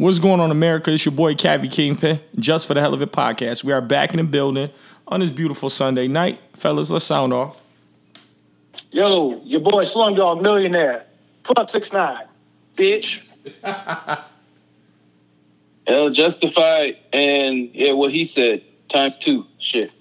What's 0.00 0.18
going 0.18 0.40
on, 0.40 0.50
America? 0.50 0.90
It's 0.90 1.04
your 1.04 1.12
boy 1.12 1.34
Cavi 1.34 1.70
Kingpin, 1.70 2.20
just 2.38 2.66
for 2.66 2.72
the 2.72 2.80
hell 2.80 2.94
of 2.94 3.02
it 3.02 3.12
podcast. 3.12 3.64
We 3.64 3.74
are 3.74 3.82
back 3.82 4.12
in 4.12 4.16
the 4.16 4.24
building 4.24 4.70
on 5.06 5.20
this 5.20 5.28
beautiful 5.28 5.68
Sunday 5.68 6.08
night. 6.08 6.40
Fellas, 6.54 6.90
let's 6.90 7.04
sound 7.04 7.34
off. 7.34 7.60
Yo, 8.92 9.42
your 9.44 9.60
boy 9.60 9.84
Slumdog 9.84 10.40
Millionaire. 10.40 11.04
Fuck 11.44 11.68
six 11.68 11.92
nine, 11.92 12.26
bitch. 12.78 13.28
L 15.86 16.08
justified 16.08 16.96
and 17.12 17.68
yeah, 17.74 17.92
what 17.92 18.10
he 18.10 18.24
said 18.24 18.62
times 18.88 19.18
two. 19.18 19.44
Shit. 19.58 19.92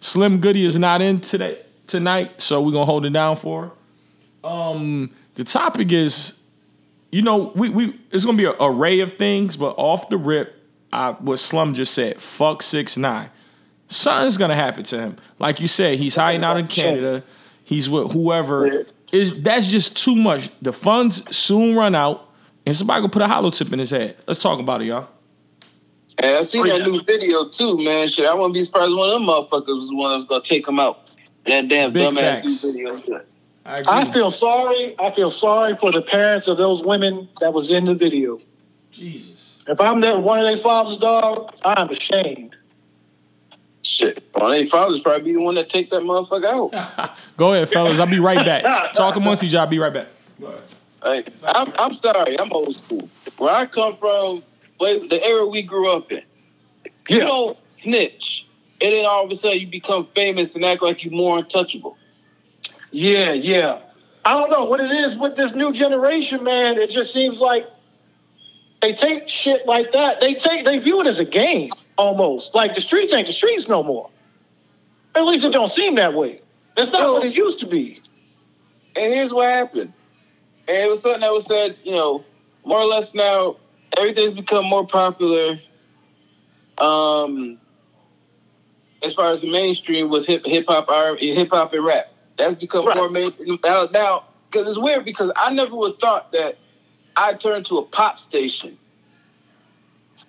Slim 0.00 0.40
Goody 0.40 0.64
is 0.64 0.78
not 0.78 1.02
in 1.02 1.20
today 1.20 1.60
tonight, 1.86 2.40
so 2.40 2.62
we're 2.62 2.72
gonna 2.72 2.86
hold 2.86 3.04
it 3.04 3.12
down 3.12 3.36
for 3.36 3.74
her. 4.44 4.48
Um, 4.48 5.10
the 5.34 5.44
topic 5.44 5.92
is, 5.92 6.39
you 7.10 7.22
know, 7.22 7.52
we 7.54 7.68
we 7.70 8.00
it's 8.10 8.24
gonna 8.24 8.38
be 8.38 8.44
an 8.44 8.54
array 8.60 9.00
of 9.00 9.14
things, 9.14 9.56
but 9.56 9.74
off 9.76 10.08
the 10.08 10.16
rip, 10.16 10.54
I, 10.92 11.12
what 11.12 11.38
Slum 11.38 11.74
just 11.74 11.94
said, 11.94 12.20
fuck 12.20 12.62
six 12.62 12.96
nine. 12.96 13.30
Something's 13.88 14.36
gonna 14.36 14.54
happen 14.54 14.84
to 14.84 15.00
him. 15.00 15.16
Like 15.38 15.60
you 15.60 15.68
said, 15.68 15.98
he's 15.98 16.14
hiding 16.14 16.44
out 16.44 16.56
in 16.56 16.66
Canada. 16.66 17.24
He's 17.64 17.90
with 17.90 18.12
whoever. 18.12 18.84
Is 19.12 19.42
that's 19.42 19.66
just 19.68 19.96
too 19.96 20.14
much. 20.14 20.50
The 20.62 20.72
funds 20.72 21.36
soon 21.36 21.74
run 21.74 21.96
out, 21.96 22.28
and 22.64 22.76
somebody 22.76 23.00
gonna 23.00 23.12
put 23.12 23.22
a 23.22 23.26
hollow 23.26 23.50
tip 23.50 23.72
in 23.72 23.80
his 23.80 23.90
head. 23.90 24.16
Let's 24.26 24.40
talk 24.40 24.60
about 24.60 24.82
it, 24.82 24.86
y'all. 24.86 25.08
And 26.18 26.36
I 26.36 26.42
seen 26.42 26.66
that 26.68 26.82
new 26.82 27.02
video 27.02 27.48
too, 27.48 27.82
man. 27.82 28.06
Shit, 28.06 28.26
I 28.26 28.34
wouldn't 28.34 28.54
be 28.54 28.62
surprised 28.62 28.92
if 28.92 28.96
one 28.96 29.08
of 29.08 29.14
them 29.14 29.22
motherfuckers 29.24 29.74
was 29.74 29.88
the 29.88 29.96
one 29.96 30.10
that 30.10 30.16
was 30.16 30.24
gonna 30.26 30.42
take 30.42 30.68
him 30.68 30.78
out. 30.78 31.10
That 31.46 31.68
damn 31.68 31.92
Big 31.92 32.14
dumbass 32.14 32.44
new 32.44 32.72
video. 32.72 33.22
I, 33.70 34.00
I 34.00 34.12
feel 34.12 34.32
sorry. 34.32 34.96
I 34.98 35.12
feel 35.12 35.30
sorry 35.30 35.76
for 35.76 35.92
the 35.92 36.02
parents 36.02 36.48
of 36.48 36.58
those 36.58 36.82
women 36.82 37.28
that 37.40 37.52
was 37.52 37.70
in 37.70 37.84
the 37.84 37.94
video. 37.94 38.40
Jesus. 38.90 39.58
If 39.68 39.80
I'm 39.80 40.00
that 40.00 40.22
one 40.22 40.40
of 40.40 40.44
their 40.46 40.56
fathers, 40.56 40.96
dog, 40.96 41.54
I'm 41.64 41.88
ashamed. 41.90 42.56
Shit. 43.82 44.24
Well, 44.34 44.50
they 44.50 44.66
father's 44.66 45.00
probably 45.00 45.32
be 45.32 45.38
the 45.38 45.40
one 45.40 45.54
that 45.54 45.68
take 45.68 45.90
that 45.90 46.02
motherfucker 46.02 46.72
out. 46.72 47.16
Go 47.36 47.52
ahead, 47.52 47.68
fellas. 47.68 48.00
I'll 48.00 48.06
be 48.06 48.18
right 48.18 48.44
back. 48.44 48.92
Talk 48.94 49.14
amongst 49.14 49.44
each 49.44 49.54
other. 49.54 49.60
I'll 49.60 49.66
be 49.68 49.78
right 49.78 49.92
back. 49.92 50.08
Like, 51.02 51.32
I'm, 51.46 51.72
I'm 51.78 51.94
sorry, 51.94 52.38
I'm 52.38 52.52
old 52.52 52.74
school. 52.74 53.08
Where 53.38 53.54
I 53.54 53.66
come 53.66 53.96
from, 53.96 54.42
the 54.80 55.20
era 55.22 55.46
we 55.46 55.62
grew 55.62 55.90
up 55.90 56.10
in, 56.12 56.22
you 57.08 57.18
Yeah. 57.18 57.24
don't 57.24 57.58
snitch, 57.70 58.46
and 58.82 58.92
then 58.92 59.06
all 59.06 59.24
of 59.24 59.30
a 59.30 59.36
sudden 59.36 59.60
you 59.60 59.66
become 59.66 60.04
famous 60.04 60.54
and 60.54 60.64
act 60.64 60.82
like 60.82 61.02
you're 61.02 61.14
more 61.14 61.38
untouchable. 61.38 61.96
Yeah, 62.90 63.32
yeah. 63.32 63.80
I 64.24 64.34
don't 64.34 64.50
know 64.50 64.64
what 64.64 64.80
it 64.80 64.90
is 64.90 65.16
with 65.16 65.36
this 65.36 65.54
new 65.54 65.72
generation, 65.72 66.44
man. 66.44 66.78
It 66.78 66.90
just 66.90 67.12
seems 67.12 67.40
like 67.40 67.66
they 68.82 68.92
take 68.92 69.28
shit 69.28 69.66
like 69.66 69.92
that. 69.92 70.20
They 70.20 70.34
take 70.34 70.64
they 70.64 70.78
view 70.78 71.00
it 71.00 71.06
as 71.06 71.18
a 71.18 71.24
game 71.24 71.70
almost. 71.96 72.54
Like 72.54 72.74
the 72.74 72.80
streets 72.80 73.12
ain't 73.12 73.26
the 73.26 73.32
streets 73.32 73.68
no 73.68 73.82
more. 73.82 74.10
At 75.14 75.24
least 75.24 75.44
it 75.44 75.52
don't 75.52 75.70
seem 75.70 75.94
that 75.96 76.14
way. 76.14 76.42
That's 76.76 76.90
not 76.90 77.12
what 77.12 77.24
it 77.24 77.36
used 77.36 77.60
to 77.60 77.66
be. 77.66 78.00
And 78.96 79.12
here's 79.12 79.32
what 79.32 79.50
happened. 79.50 79.92
And 80.68 80.76
it 80.76 80.88
was 80.88 81.02
something 81.02 81.20
that 81.20 81.32
was 81.32 81.46
said, 81.46 81.76
you 81.82 81.92
know, 81.92 82.24
more 82.64 82.78
or 82.78 82.84
less 82.84 83.14
now, 83.14 83.56
everything's 83.96 84.34
become 84.34 84.66
more 84.66 84.86
popular. 84.86 85.58
Um, 86.78 87.58
as 89.02 89.14
far 89.14 89.32
as 89.32 89.40
the 89.40 89.50
mainstream 89.50 90.08
was 90.10 90.26
hip 90.26 90.44
hip 90.44 90.66
hop, 90.68 90.88
hip 91.18 91.50
hop 91.50 91.72
and 91.72 91.84
rap, 91.84 92.12
that's 92.38 92.54
become 92.54 92.86
Right. 92.86 92.96
more 92.96 93.08
mainstream 93.08 93.58
now. 93.62 93.88
Now, 93.92 94.24
because 94.50 94.66
it's 94.68 94.78
weird 94.78 95.04
because 95.04 95.30
I 95.36 95.52
never 95.52 95.74
would 95.76 95.92
have 95.92 96.00
thought 96.00 96.32
that 96.32 96.58
I'd 97.16 97.40
turn 97.40 97.64
to 97.64 97.78
a 97.78 97.82
pop 97.82 98.18
station, 98.18 98.78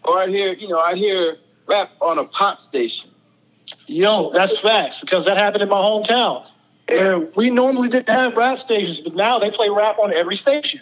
or 0.03 0.19
I'd 0.19 0.29
hear, 0.29 0.53
you 0.53 0.67
know, 0.67 0.79
I'd 0.79 0.97
hear 0.97 1.37
rap 1.67 1.89
on 2.01 2.17
a 2.17 2.25
pop 2.25 2.59
station. 2.61 3.09
Yo, 3.87 4.31
that's 4.31 4.59
facts 4.59 4.99
because 4.99 5.25
that 5.25 5.37
happened 5.37 5.63
in 5.63 5.69
my 5.69 5.77
hometown. 5.77 6.47
And 6.87 7.33
we 7.35 7.49
normally 7.49 7.87
didn't 7.87 8.09
have 8.09 8.35
rap 8.35 8.59
stations, 8.59 8.99
but 8.99 9.15
now 9.15 9.39
they 9.39 9.49
play 9.49 9.69
rap 9.69 9.97
on 9.99 10.13
every 10.13 10.35
station. 10.35 10.81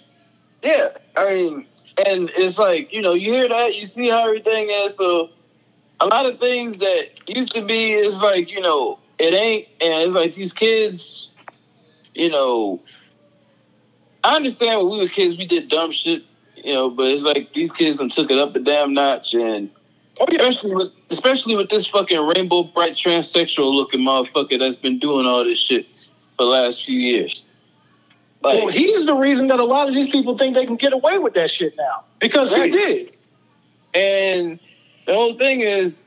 Yeah, 0.64 0.90
I 1.16 1.30
mean, 1.30 1.68
and 2.06 2.32
it's 2.36 2.58
like 2.58 2.92
you 2.92 3.02
know, 3.02 3.14
you 3.14 3.32
hear 3.32 3.48
that, 3.48 3.76
you 3.76 3.86
see 3.86 4.10
how 4.10 4.26
everything 4.26 4.70
is. 4.70 4.96
So 4.96 5.30
a 6.00 6.08
lot 6.08 6.26
of 6.26 6.40
things 6.40 6.78
that 6.80 7.28
used 7.28 7.54
to 7.54 7.64
be 7.64 7.92
is 7.94 8.22
like 8.22 8.50
you 8.50 8.62
know, 8.62 9.00
it 9.20 9.34
ain't, 9.34 9.68
and 9.82 10.04
it's 10.04 10.14
like 10.14 10.34
these 10.34 10.54
kids, 10.54 11.30
you 12.16 12.30
know. 12.30 12.82
I 14.24 14.36
understand 14.36 14.80
when 14.82 14.92
we 14.92 14.98
were 15.00 15.08
kids, 15.08 15.38
we 15.38 15.46
did 15.46 15.70
dumb 15.70 15.92
shit, 15.92 16.24
you 16.56 16.74
know, 16.74 16.90
but 16.90 17.08
it's 17.08 17.24
like 17.24 17.54
these 17.54 17.72
kids 17.72 17.98
done 17.98 18.10
took 18.10 18.32
it 18.32 18.38
up 18.38 18.56
a 18.56 18.60
damn 18.60 18.94
notch, 18.94 19.34
and 19.34 19.70
Oh 20.22 20.26
yeah, 20.30 20.42
especially 20.42 20.76
with 20.76 20.92
especially 21.10 21.56
with 21.56 21.70
this 21.70 21.88
fucking 21.88 22.20
rainbow 22.20 22.64
bright 22.64 22.94
transsexual 22.94 23.74
looking 23.74 24.02
motherfucker 24.02 24.60
that's 24.60 24.76
been 24.76 25.00
doing 25.00 25.26
all 25.26 25.44
this 25.46 25.58
shit 25.58 25.86
for 25.86 26.44
the 26.44 26.46
last 26.46 26.84
few 26.86 27.00
years. 27.00 27.46
Like, 28.42 28.58
well, 28.58 28.68
he's 28.68 29.06
the 29.06 29.16
reason 29.16 29.48
that 29.48 29.60
a 29.60 29.66
lot 29.66 29.88
of 29.90 29.96
these 29.96 30.10
people 30.10 30.38
think 30.38 30.56
they 30.56 30.66
can 30.66 30.76
get 30.76 30.94
away 30.94 31.18
with 31.18 31.34
that 31.34 31.50
shit 31.50 31.76
now 31.78 32.04
because 32.20 32.54
Right. 32.54 32.72
he 32.72 32.78
did. 32.78 33.12
And 33.94 34.60
the 35.06 35.14
whole 35.14 35.38
thing 35.38 35.62
is, 35.62 36.06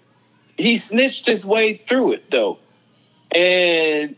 he 0.56 0.76
snitched 0.76 1.26
his 1.26 1.44
way 1.44 1.76
through 1.76 2.12
it, 2.12 2.30
though. 2.30 2.58
And 3.34 4.16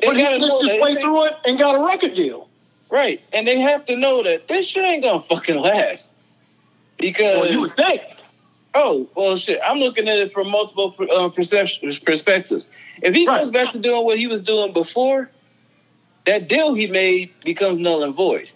they 0.00 0.06
But 0.06 0.16
he 0.16 0.22
gotta 0.22 0.38
his 0.38 0.80
way 0.80 0.94
through 1.00 1.24
it 1.26 1.34
and 1.44 1.58
got 1.58 1.74
a 1.74 1.84
record 1.84 2.14
deal. 2.14 2.48
right? 2.90 3.20
And 3.32 3.46
they 3.46 3.60
have 3.60 3.84
to 3.86 3.96
know 3.96 4.22
that 4.22 4.48
this 4.48 4.66
shit 4.66 4.84
ain't 4.84 5.02
gonna 5.02 5.22
fucking 5.22 5.56
last. 5.56 6.12
Because 6.98 7.36
Well, 7.42 7.50
you 7.52 7.60
would 7.60 7.72
think. 7.72 8.02
oh 8.74 9.08
well, 9.14 9.36
shit. 9.36 9.60
I'm 9.64 9.78
looking 9.78 10.08
at 10.08 10.18
it 10.18 10.32
from 10.32 10.50
multiple 10.50 10.94
uh, 11.14 11.28
perceptions 11.28 11.98
perspectives. 11.98 12.70
If 13.02 13.14
he 13.14 13.26
Right. 13.26 13.42
goes 13.42 13.50
back 13.50 13.72
to 13.72 13.78
doing 13.78 14.04
what 14.04 14.18
he 14.18 14.26
was 14.26 14.42
doing 14.42 14.72
before, 14.72 15.30
that 16.26 16.48
deal 16.48 16.74
he 16.74 16.86
made 16.86 17.30
becomes 17.44 17.78
null 17.78 18.02
and 18.02 18.14
void. 18.14 18.50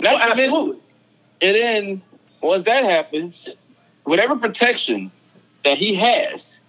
Not 0.00 0.14
Well, 0.14 0.30
absolutely. 0.30 0.78
And 1.40 1.54
then 1.56 2.02
once 2.40 2.64
that 2.64 2.84
happens, 2.84 3.48
whatever 4.04 4.36
protection 4.36 5.10
that 5.64 5.78
he 5.78 5.94
has 5.94 6.60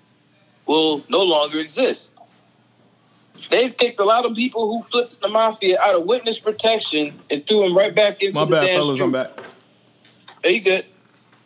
will 0.69 1.03
no 1.09 1.24
longer 1.24 1.59
exist. 1.59 2.12
They've 3.50 3.75
kicked 3.75 4.00
a 4.00 4.03
lot 4.03 4.25
of 4.25 4.35
people 4.35 4.69
who 4.69 4.88
flipped 4.90 5.19
the 5.19 5.28
mafia 5.28 5.81
out 5.81 5.96
of 5.96 6.06
witness 6.06 6.38
protection 6.38 7.19
and 7.31 7.46
threw 7.47 7.62
them 7.63 7.75
right 7.75 7.94
back 7.94 8.22
into 8.22 8.34
the 8.34 8.38
wall. 8.38 8.46
My 8.46 8.50
the 8.50 8.52
bad, 8.52 8.68
damn 8.68 8.79
fellas. 8.81 9.00
I'm 9.02 9.12
back. 9.12 9.31
There 10.44 10.52
you 10.52 10.62
good. 10.62 10.85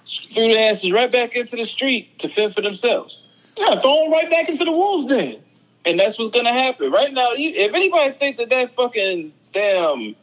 Threw 0.05 0.49
their 0.49 0.69
asses 0.69 0.91
right 0.91 1.11
back 1.11 1.35
into 1.35 1.55
the 1.55 1.65
street 1.65 2.19
to 2.19 2.29
fend 2.29 2.53
for 2.53 2.61
themselves. 2.61 3.27
Yeah, 3.55 3.79
throw 3.79 4.05
him 4.05 4.11
right 4.11 4.29
back 4.29 4.49
into 4.49 4.65
the 4.65 4.71
wolves 4.71 5.07
then. 5.07 5.37
And 5.85 5.99
that's 5.99 6.19
what's 6.19 6.35
gonna 6.35 6.51
happen. 6.51 6.91
Right 6.91 7.13
now, 7.13 7.31
you, 7.31 7.51
if 7.55 7.73
anybody 7.73 8.13
think 8.17 8.37
that 8.37 8.49
that 8.49 8.75
fucking 8.75 9.31
damn 9.53 10.15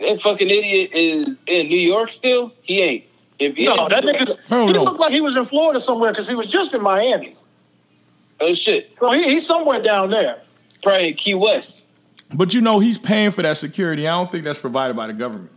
that 0.00 0.20
fucking 0.22 0.48
idiot 0.48 0.90
is 0.94 1.40
in 1.46 1.68
New 1.68 1.78
York 1.78 2.10
still, 2.12 2.52
he 2.62 2.80
ain't. 2.80 3.04
If 3.38 3.56
he 3.56 3.66
No, 3.66 3.88
that 3.88 4.04
nigga, 4.04 4.38
he 4.66 4.72
looked 4.72 5.00
like 5.00 5.12
he 5.12 5.20
was 5.20 5.36
in 5.36 5.44
Florida 5.44 5.80
somewhere 5.80 6.12
because 6.12 6.28
he 6.28 6.34
was 6.34 6.46
just 6.46 6.72
in 6.74 6.82
Miami. 6.82 7.36
Oh 8.42 8.52
shit, 8.54 8.92
So 8.98 9.10
he, 9.12 9.22
he's 9.30 9.46
somewhere 9.46 9.80
down 9.82 10.10
there. 10.10 10.40
probably 10.82 11.08
in 11.08 11.14
Key 11.14 11.34
West. 11.34 11.86
But 12.34 12.54
you 12.54 12.60
know 12.60 12.78
he's 12.80 12.98
paying 12.98 13.30
for 13.30 13.42
that 13.42 13.56
security. 13.56 14.08
I 14.08 14.12
don't 14.12 14.30
think 14.30 14.44
that's 14.44 14.58
provided 14.58 14.96
by 14.96 15.06
the 15.06 15.12
government. 15.12 15.50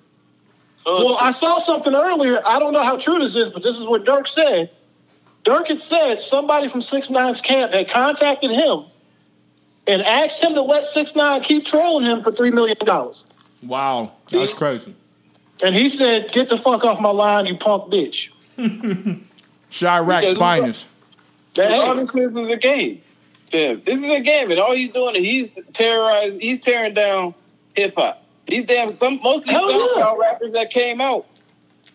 Oh, 0.86 1.04
Well, 1.06 1.18
I 1.20 1.32
saw 1.32 1.60
something 1.60 1.96
earlier. 1.96 2.40
I 2.46 2.60
don't 2.60 2.74
know 2.74 2.84
how 2.84 2.98
true 2.98 3.18
this 3.20 3.36
is, 3.36 3.50
but 3.50 3.64
this 3.64 3.80
is 3.80 3.86
what 3.88 4.04
Durk 4.06 4.28
said. 4.28 4.70
Durk 5.44 5.68
had 5.68 5.80
said 5.80 6.22
somebody 6.22 6.68
from 6.70 6.82
Six 6.82 7.10
Nine's 7.10 7.42
camp 7.42 7.72
had 7.72 7.90
contacted 7.90 8.52
him 8.52 8.86
and 9.88 10.02
asked 10.02 10.44
him 10.44 10.54
to 10.54 10.62
let 10.62 10.86
6 10.86 11.16
9 11.16 11.42
keep 11.42 11.66
trolling 11.66 12.06
him 12.06 12.22
for 12.22 12.32
$3 12.32 12.52
million. 12.54 12.78
Wow, 13.64 14.12
that's 14.30 14.54
crazy. 14.54 14.96
And 15.64 15.74
he 15.74 15.88
said, 15.90 16.32
Get 16.32 16.50
the 16.50 16.58
fuck 16.58 16.84
off 16.84 17.00
my 17.00 17.10
line, 17.12 17.46
you 17.46 17.56
punk 17.58 17.92
bitch. 17.94 18.30
Chiraq's 19.72 20.22
Because- 20.22 20.38
finest. 20.38 20.88
That 21.56 21.72
all 21.72 22.00
ain't- 22.00 22.12
this 22.14 22.36
is 22.36 22.50
a 22.50 22.58
game. 22.58 23.02
to 23.52 23.58
him. 23.58 23.82
This 23.86 24.04
is 24.04 24.10
a 24.10 24.22
game, 24.22 24.50
and 24.50 24.60
all 24.60 24.76
he's 24.76 24.90
doing 24.90 25.16
is 25.16 25.24
he's 25.24 25.54
terrorizing, 25.74 26.40
he's 26.40 26.60
tearing 26.60 26.94
down 26.96 27.36
hip 27.76 27.94
hop. 27.96 28.24
These 28.48 28.66
damn 28.66 28.92
some 28.92 29.20
most 29.24 29.48
of 29.48 29.50
these. 29.50 29.56
SoundCloud 29.58 30.18
rappers 30.18 30.54
that 30.54 30.72
came 30.72 31.00
out 31.00 31.28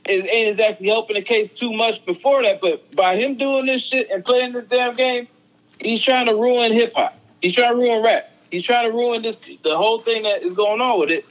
is 0.09 0.25
ain't 0.31 0.49
exactly 0.51 0.87
helping 0.89 1.17
the 1.17 1.23
case 1.23 1.51
too 1.51 1.73
much 1.73 2.05
before 2.07 2.43
that, 2.45 2.61
but 2.61 2.95
by 2.95 3.17
him 3.17 3.37
doing 3.37 3.67
this 3.67 3.83
shit 3.83 4.09
and 4.11 4.25
playing 4.25 4.53
this 4.53 4.65
damn 4.67 4.95
game, 4.95 5.27
he's 5.81 6.01
trying 6.01 6.27
to 6.27 6.35
ruin 6.35 6.73
hip 6.73 6.93
hop. 6.95 7.19
He's 7.43 7.55
trying 7.55 7.73
to 7.73 7.77
ruin 7.79 8.03
rap. 8.03 8.31
He's 8.51 8.63
trying 8.63 8.91
to 8.91 8.97
ruin 8.97 9.23
this 9.23 9.37
the 9.65 9.77
whole 9.77 9.99
thing 10.01 10.23
that 10.25 10.43
is 10.43 10.55
going 10.55 10.81
on 10.81 11.01
with 11.01 11.11
it 11.11 11.25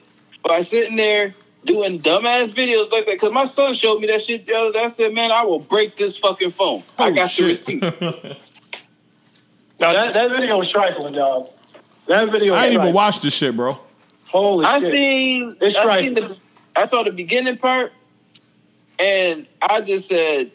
by 0.44 0.62
sitting 0.62 0.96
there 0.96 1.34
doing 1.66 2.00
dumbass 2.02 2.54
videos 2.56 2.92
like 2.92 3.06
that. 3.06 3.20
Cause 3.20 3.32
my 3.32 3.46
son 3.46 3.74
showed 3.74 4.00
me 4.02 4.08
that 4.08 4.22
shit 4.22 4.46
the 4.48 4.54
other 4.56 4.72
day. 4.74 4.80
I 4.84 4.88
said, 4.88 5.14
man, 5.14 5.32
I 5.32 5.44
will 5.44 5.60
break 5.60 5.96
this 5.98 6.18
fucking 6.18 6.52
phone. 6.52 6.84
I 6.98 7.10
Oh, 7.10 7.14
got 7.14 7.24
the 7.26 7.30
shit. 7.30 7.46
receipt. 7.48 7.82
No, 7.82 7.92
that, 9.80 10.14
that 10.14 10.32
video 10.32 10.58
was 10.58 10.70
trifling, 10.70 11.14
dog. 11.14 11.50
That 12.08 12.32
video 12.32 12.54
was 12.54 12.62
I 12.62 12.66
ain't 12.66 12.74
even 12.74 12.78
trifling. 12.82 12.96
watched 12.96 13.22
this 13.22 13.34
shit, 13.34 13.56
bro. 13.56 13.78
Holy 14.26 14.66
I 14.66 14.80
shit. 14.80 14.92
seen. 14.92 15.58
It's 15.62 15.76
I 15.76 15.86
right. 15.86 16.04
seen 16.04 16.14
the. 16.16 16.38
I 16.76 16.86
saw 16.86 17.04
the 17.04 17.12
beginning 17.12 17.58
part, 17.58 17.92
And 19.00 19.48
I 19.62 19.82
just 19.82 20.08
said, 20.08 20.52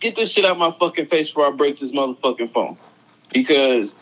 get 0.00 0.16
this 0.16 0.30
shit 0.30 0.44
out 0.44 0.58
my 0.58 0.70
fucking 0.78 1.06
face 1.06 1.28
before 1.28 1.46
I 1.46 1.50
break 1.50 1.78
this 1.78 1.92
motherfucking 1.92 2.52
phone. 2.52 2.76
Because 3.32 3.94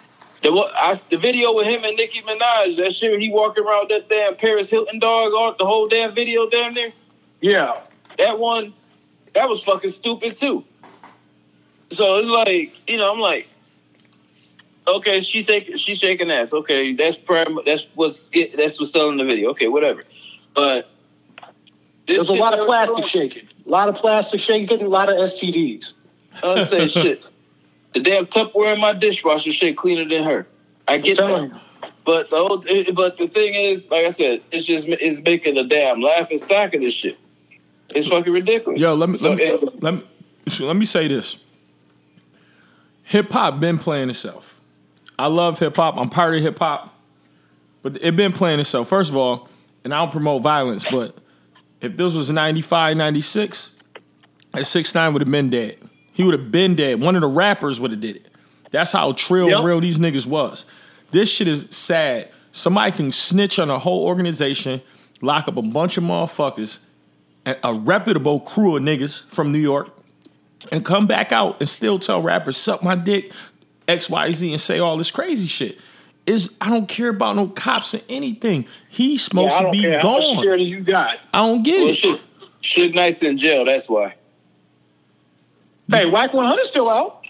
the 0.42 0.52
what 0.52 0.72
I, 0.74 0.98
the 1.10 1.18
video 1.18 1.54
with 1.54 1.66
him 1.66 1.84
and 1.84 1.96
Nicki 1.96 2.22
Minaj, 2.22 2.76
that 2.76 2.94
shit 2.94 3.20
he 3.20 3.30
walking 3.30 3.64
around 3.64 3.90
that 3.90 4.08
damn 4.08 4.36
Paris 4.36 4.70
Hilton 4.70 4.98
dog 4.98 5.32
on 5.32 5.54
the 5.58 5.66
whole 5.66 5.88
damn 5.88 6.14
video 6.14 6.48
down 6.48 6.74
there. 6.74 6.92
Yeah. 7.40 7.80
That 8.18 8.38
one, 8.38 8.72
that 9.34 9.48
was 9.48 9.62
fucking 9.62 9.90
stupid 9.90 10.36
too. 10.36 10.64
So 11.90 12.16
it's 12.16 12.28
like, 12.28 12.88
you 12.88 12.96
know, 12.96 13.12
I'm 13.12 13.20
like, 13.20 13.48
okay, 14.86 15.20
she's 15.20 15.46
shaking, 15.46 15.76
she's 15.76 15.98
shaking 15.98 16.30
ass. 16.30 16.52
Okay, 16.52 16.94
that's 16.94 17.16
prim- 17.16 17.60
that's 17.66 17.86
what's 17.94 18.30
that's 18.56 18.78
what's 18.78 18.92
selling 18.92 19.16
the 19.16 19.24
video. 19.24 19.50
Okay, 19.50 19.68
whatever. 19.68 20.04
But 20.54 20.90
There's 22.06 22.28
a 22.28 22.34
lot 22.34 22.58
of 22.58 22.66
plastic 22.66 23.06
shaking. 23.06 23.48
A 23.66 23.68
lot 23.68 23.88
of 23.88 23.96
plastic 23.96 24.40
shaking, 24.40 24.82
a 24.82 24.88
lot 24.88 25.08
of 25.08 25.16
STDs. 25.16 25.92
I 26.42 26.64
say 26.64 26.86
shit. 26.88 27.30
The 27.94 28.00
damn 28.00 28.26
Tupperware 28.26 28.74
in 28.74 28.80
my 28.80 28.92
dishwasher 28.92 29.50
shit 29.50 29.76
cleaner 29.76 30.08
than 30.08 30.24
her. 30.24 30.46
I 30.86 30.98
get 30.98 31.18
that. 31.18 31.42
you. 31.42 31.90
But 32.04 32.30
the 32.30 32.36
whole, 32.36 32.64
but 32.94 33.16
the 33.16 33.28
thing 33.28 33.54
is, 33.54 33.88
like 33.90 34.06
I 34.06 34.10
said, 34.10 34.42
it's 34.50 34.64
just 34.64 34.88
it's 34.88 35.20
making 35.22 35.56
a 35.56 35.64
damn 35.64 36.00
laughing 36.00 36.38
stock 36.38 36.74
of 36.74 36.80
this 36.80 36.94
shit. 36.94 37.18
It's 37.94 38.08
fucking 38.08 38.32
ridiculous. 38.32 38.80
Yo, 38.80 38.94
let 38.94 39.08
me 39.08 39.16
So, 39.16 39.30
let 39.32 39.38
me 39.38 39.70
let 39.80 39.94
me 39.94 40.02
so 40.48 40.66
let 40.66 40.76
me 40.76 40.86
say 40.86 41.08
this. 41.08 41.38
Hip 43.04 43.30
hop 43.30 43.60
been 43.60 43.78
playing 43.78 44.10
itself. 44.10 44.58
I 45.18 45.26
love 45.26 45.58
hip 45.58 45.76
hop. 45.76 45.96
I'm 45.98 46.08
part 46.08 46.34
of 46.34 46.42
hip 46.42 46.58
hop, 46.58 46.94
but 47.82 47.98
it 48.02 48.16
been 48.16 48.32
playing 48.32 48.60
itself. 48.60 48.88
First 48.88 49.10
of 49.10 49.16
all, 49.16 49.48
and 49.84 49.92
I 49.92 49.98
don't 49.98 50.12
promote 50.12 50.42
violence, 50.42 50.84
but 50.90 51.14
if 51.80 51.96
this 51.96 52.14
was 52.14 52.30
95, 52.30 52.96
96, 52.96 53.74
at 54.54 54.66
6 54.66 54.94
9 54.94 55.12
would 55.12 55.22
have 55.22 55.30
been 55.30 55.50
dead. 55.50 55.76
He 56.20 56.26
would 56.26 56.38
have 56.38 56.52
been 56.52 56.74
dead. 56.74 57.00
One 57.00 57.16
of 57.16 57.22
the 57.22 57.28
rappers 57.28 57.80
would 57.80 57.90
have 57.92 58.00
did 58.00 58.16
it. 58.16 58.26
That's 58.70 58.92
how 58.92 59.12
trill 59.12 59.48
Yep. 59.48 59.64
real 59.64 59.80
these 59.80 59.98
niggas 59.98 60.26
was. 60.26 60.66
This 61.12 61.30
shit 61.32 61.48
is 61.48 61.66
sad. 61.70 62.28
Somebody 62.52 62.92
can 62.92 63.10
snitch 63.10 63.58
on 63.58 63.70
a 63.70 63.78
whole 63.78 64.04
organization, 64.04 64.82
lock 65.22 65.48
up 65.48 65.56
a 65.56 65.62
bunch 65.62 65.96
of 65.96 66.04
motherfuckers, 66.04 66.78
a, 67.46 67.72
reputable 67.72 68.40
crew 68.40 68.76
of 68.76 68.82
niggas 68.82 69.24
from 69.28 69.50
New 69.50 69.58
York, 69.58 69.88
and 70.70 70.84
come 70.84 71.06
back 71.06 71.32
out 71.32 71.56
and 71.60 71.68
still 71.68 71.98
tell 71.98 72.20
rappers 72.20 72.56
suck 72.56 72.82
my 72.82 72.94
dick, 72.94 73.32
X 73.88 74.10
Y 74.10 74.30
Z, 74.32 74.52
and 74.52 74.60
say 74.60 74.78
all 74.78 74.96
this 74.98 75.10
crazy 75.10 75.48
shit. 75.48 75.78
Is 76.26 76.54
I 76.60 76.68
don't 76.68 76.86
care 76.86 77.08
about 77.08 77.34
no 77.36 77.48
cops 77.48 77.94
or 77.94 78.00
anything. 78.10 78.66
He's 78.90 79.22
supposed 79.22 79.52
Yeah, 79.54 79.62
to 79.62 79.70
be 79.70 79.80
care 79.80 80.00
how 80.00 80.10
much 80.12 80.22
gone. 80.24 80.36
security 80.36 80.64
you 80.64 80.80
got. 80.80 81.18
I 81.32 81.38
don't 81.38 81.62
get 81.62 81.80
well, 81.80 81.88
it. 81.90 81.94
shit, 81.96 82.24
Suge 82.62 82.94
Knight's 82.94 83.22
in 83.22 83.38
jail. 83.38 83.64
That's 83.64 83.88
why. 83.88 84.14
Hey, 85.90 86.06
Wack 86.10 86.32
100 86.32 86.64
still 86.66 86.88
out. 86.88 87.24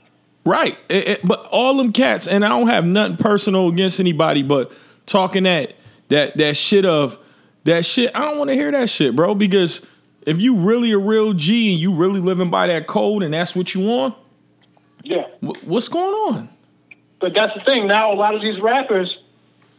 Right. 0.45 0.77
It- 0.89 1.09
it- 1.09 1.21
but 1.27 1.47
all 1.51 1.77
them 1.77 1.93
cats, 1.93 2.27
and 2.27 2.45
I 2.45 2.49
don't 2.49 2.69
have 2.69 2.85
nothing 2.85 3.17
personal 3.17 3.69
against 3.69 4.01
anybody, 4.01 4.43
but 4.43 4.73
talking 5.07 5.45
that 5.45 5.75
that 6.09 6.37
that 6.39 6.57
shit 6.57 6.85
of 6.85 7.19
that 7.65 7.85
shit, 7.85 8.11
I 8.15 8.21
don't 8.21 8.39
want 8.39 8.49
to 8.51 8.55
hear 8.55 8.71
that 8.73 8.89
shit, 8.89 9.15
bro. 9.15 9.35
Because 9.35 9.83
if 10.27 10.41
you 10.41 10.57
really 10.57 10.93
a 10.93 10.99
real 10.99 11.33
G 11.35 11.73
and 11.73 11.81
you 11.81 11.93
really 11.93 12.21
living 12.21 12.51
by 12.51 12.67
that 12.69 12.87
code 12.87 13.23
and 13.23 13.33
that's 13.35 13.55
what 13.55 13.75
you 13.75 13.81
want, 13.87 14.15
Yeah. 15.03 15.25
wh- 15.41 15.67
what's 15.69 15.89
going 15.89 16.13
on? 16.37 16.49
But 17.21 17.35
that's 17.35 17.53
the 17.55 17.61
thing. 17.61 17.87
Now 17.87 18.13
a 18.13 18.15
lot 18.15 18.35
of 18.35 18.41
these 18.41 18.61
rappers, 18.61 19.23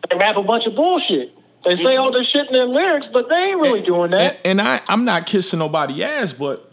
they 0.10 0.16
rap 0.18 0.38
a 0.38 0.44
bunch 0.44 0.68
of 0.68 0.75
bullshit. 0.75 1.31
They 1.63 1.75
say 1.75 1.95
all 1.95 2.12
this 2.12 2.27
shit 2.27 2.48
in 2.48 2.54
their 2.54 2.66
lyrics, 2.66 3.07
but 3.07 3.30
they 3.30 3.51
ain't 3.51 3.60
really 3.60 3.81
doing 3.81 4.12
that. 4.12 4.39
and 4.45 4.60
I, 4.62 4.81
I'm 4.89 5.06
not 5.06 5.25
kissing 5.27 5.60
nobody 5.60 6.04
ass, 6.04 6.34
but 6.34 6.72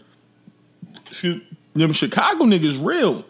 them 1.79 1.93
Chicago 1.93 2.45
niggas 2.45 2.83
real. 2.83 3.25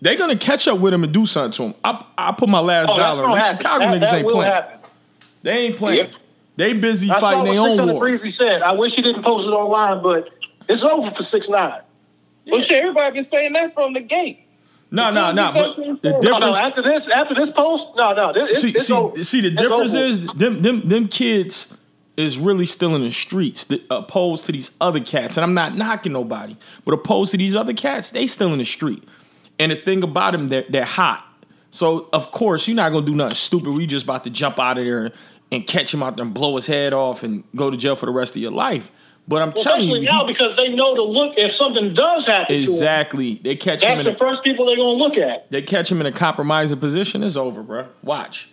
They're 0.00 0.16
gonna 0.16 0.36
catch 0.36 0.66
up 0.66 0.78
with 0.78 0.94
him 0.94 1.04
and 1.04 1.12
do 1.12 1.26
something 1.26 1.52
to 1.52 1.62
him. 1.64 1.74
I, 1.84 2.04
I 2.16 2.32
put 2.32 2.48
my 2.48 2.60
last 2.60 2.88
oh, 2.90 2.96
dollar. 2.96 3.22
gonna 3.22 3.42
Chicago 3.42 3.84
that, 3.84 3.94
niggas 3.94 4.00
that 4.00 4.14
ain't 4.14 4.28
playing. 4.28 4.52
happen. 4.52 4.90
They 5.42 5.58
ain't 5.58 5.76
playing. 5.76 5.98
Yep. 5.98 6.14
They 6.56 6.72
busy 6.72 7.10
I 7.10 7.20
fighting 7.20 7.44
their 7.44 7.60
own 7.60 7.72
600 7.72 7.92
war. 7.92 8.00
Breezy 8.00 8.28
said. 8.30 8.62
I 8.62 8.72
wish 8.72 8.94
he 8.94 9.02
didn't 9.02 9.22
post 9.22 9.46
it 9.46 9.50
online, 9.50 10.02
but 10.02 10.30
it's 10.68 10.82
over 10.82 11.10
for 11.10 11.22
six 11.22 11.48
nine. 11.48 11.82
Well, 12.46 12.60
shit, 12.60 12.78
everybody 12.82 13.14
been 13.14 13.24
saying 13.24 13.52
that 13.54 13.74
from 13.74 13.94
the 13.94 14.00
gate. 14.00 14.40
Oh, 14.92 14.96
no, 14.96 15.10
no, 15.10 15.32
no. 15.32 15.50
But 15.52 15.76
the 16.02 16.10
No, 16.12 16.20
no. 16.20 16.20
difference. 16.20 16.56
After 16.58 16.82
this, 16.82 17.10
after 17.10 17.34
this 17.34 17.50
post, 17.50 17.88
no, 17.96 18.12
no. 18.12 18.32
See, 18.54 18.70
it's, 18.70 18.86
see, 18.86 18.94
over. 18.94 19.24
see, 19.24 19.40
the 19.40 19.50
difference 19.50 19.94
is 19.94 20.26
them, 20.34 20.62
them, 20.62 20.88
them 20.88 21.08
kids 21.08 21.76
is 22.16 22.38
really 22.38 22.66
still 22.66 22.94
in 22.94 23.02
the 23.02 23.10
streets, 23.10 23.64
th- 23.64 23.82
opposed 23.90 24.46
to 24.46 24.52
these 24.52 24.70
other 24.80 25.00
cats. 25.00 25.36
And 25.36 25.44
I'm 25.44 25.54
not 25.54 25.76
knocking 25.76 26.12
nobody, 26.12 26.56
but 26.84 26.94
opposed 26.94 27.32
to 27.32 27.36
these 27.36 27.56
other 27.56 27.72
cats, 27.72 28.12
they 28.12 28.26
still 28.26 28.52
in 28.52 28.58
the 28.58 28.64
street. 28.64 29.02
And 29.58 29.72
the 29.72 29.76
thing 29.76 30.02
about 30.04 30.32
them, 30.32 30.48
they're, 30.48 30.64
they're 30.68 30.84
hot. 30.84 31.24
So 31.70 32.08
of 32.12 32.30
course 32.30 32.68
you're 32.68 32.76
not 32.76 32.92
gonna 32.92 33.04
do 33.06 33.16
nothing 33.16 33.34
stupid. 33.34 33.70
We 33.70 33.86
just 33.86 34.04
about 34.04 34.22
to 34.24 34.30
jump 34.30 34.58
out 34.60 34.78
of 34.78 34.84
there 34.84 35.06
and, 35.06 35.14
and 35.50 35.66
catch 35.66 35.92
him 35.92 36.02
out 36.04 36.14
there 36.16 36.24
and 36.24 36.32
blow 36.32 36.54
his 36.54 36.66
head 36.66 36.92
off 36.92 37.24
and 37.24 37.42
go 37.56 37.68
to 37.70 37.76
jail 37.76 37.96
for 37.96 38.06
the 38.06 38.12
rest 38.12 38.36
of 38.36 38.42
your 38.42 38.52
life. 38.52 38.90
But 39.26 39.42
I'm 39.42 39.52
telling 39.52 39.80
Especially 39.80 40.00
you, 40.00 40.06
now 40.06 40.24
because 40.24 40.54
they 40.56 40.68
know 40.74 40.94
to 40.94 41.02
look 41.02 41.36
if 41.38 41.52
something 41.54 41.94
does 41.94 42.26
happen 42.26 42.54
him. 42.54 42.62
exactly. 42.62 43.34
They 43.42 43.56
catch 43.56 43.82
him 43.82 43.88
That's 43.96 44.00
in 44.00 44.04
the 44.04 44.12
a, 44.14 44.18
first 44.18 44.44
people 44.44 44.66
they're 44.66 44.76
gonna 44.76 44.90
look 44.90 45.16
at. 45.16 45.50
they 45.50 45.62
catch 45.62 45.90
him 45.90 46.00
in 46.00 46.06
a 46.06 46.12
compromising 46.12 46.78
position. 46.78 47.24
It's 47.24 47.34
over, 47.36 47.62
bro. 47.62 47.86
Watch. 48.02 48.50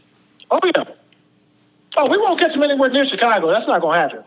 Oh 0.49 0.59
yeah. 0.63 0.83
Oh, 1.97 2.09
we 2.09 2.17
won't 2.17 2.39
catch 2.39 2.55
him 2.55 2.63
anywhere 2.63 2.89
near 2.89 3.05
Chicago. 3.05 3.47
That's 3.47 3.67
not 3.67 3.81
gonna 3.81 3.99
happen. 3.99 4.23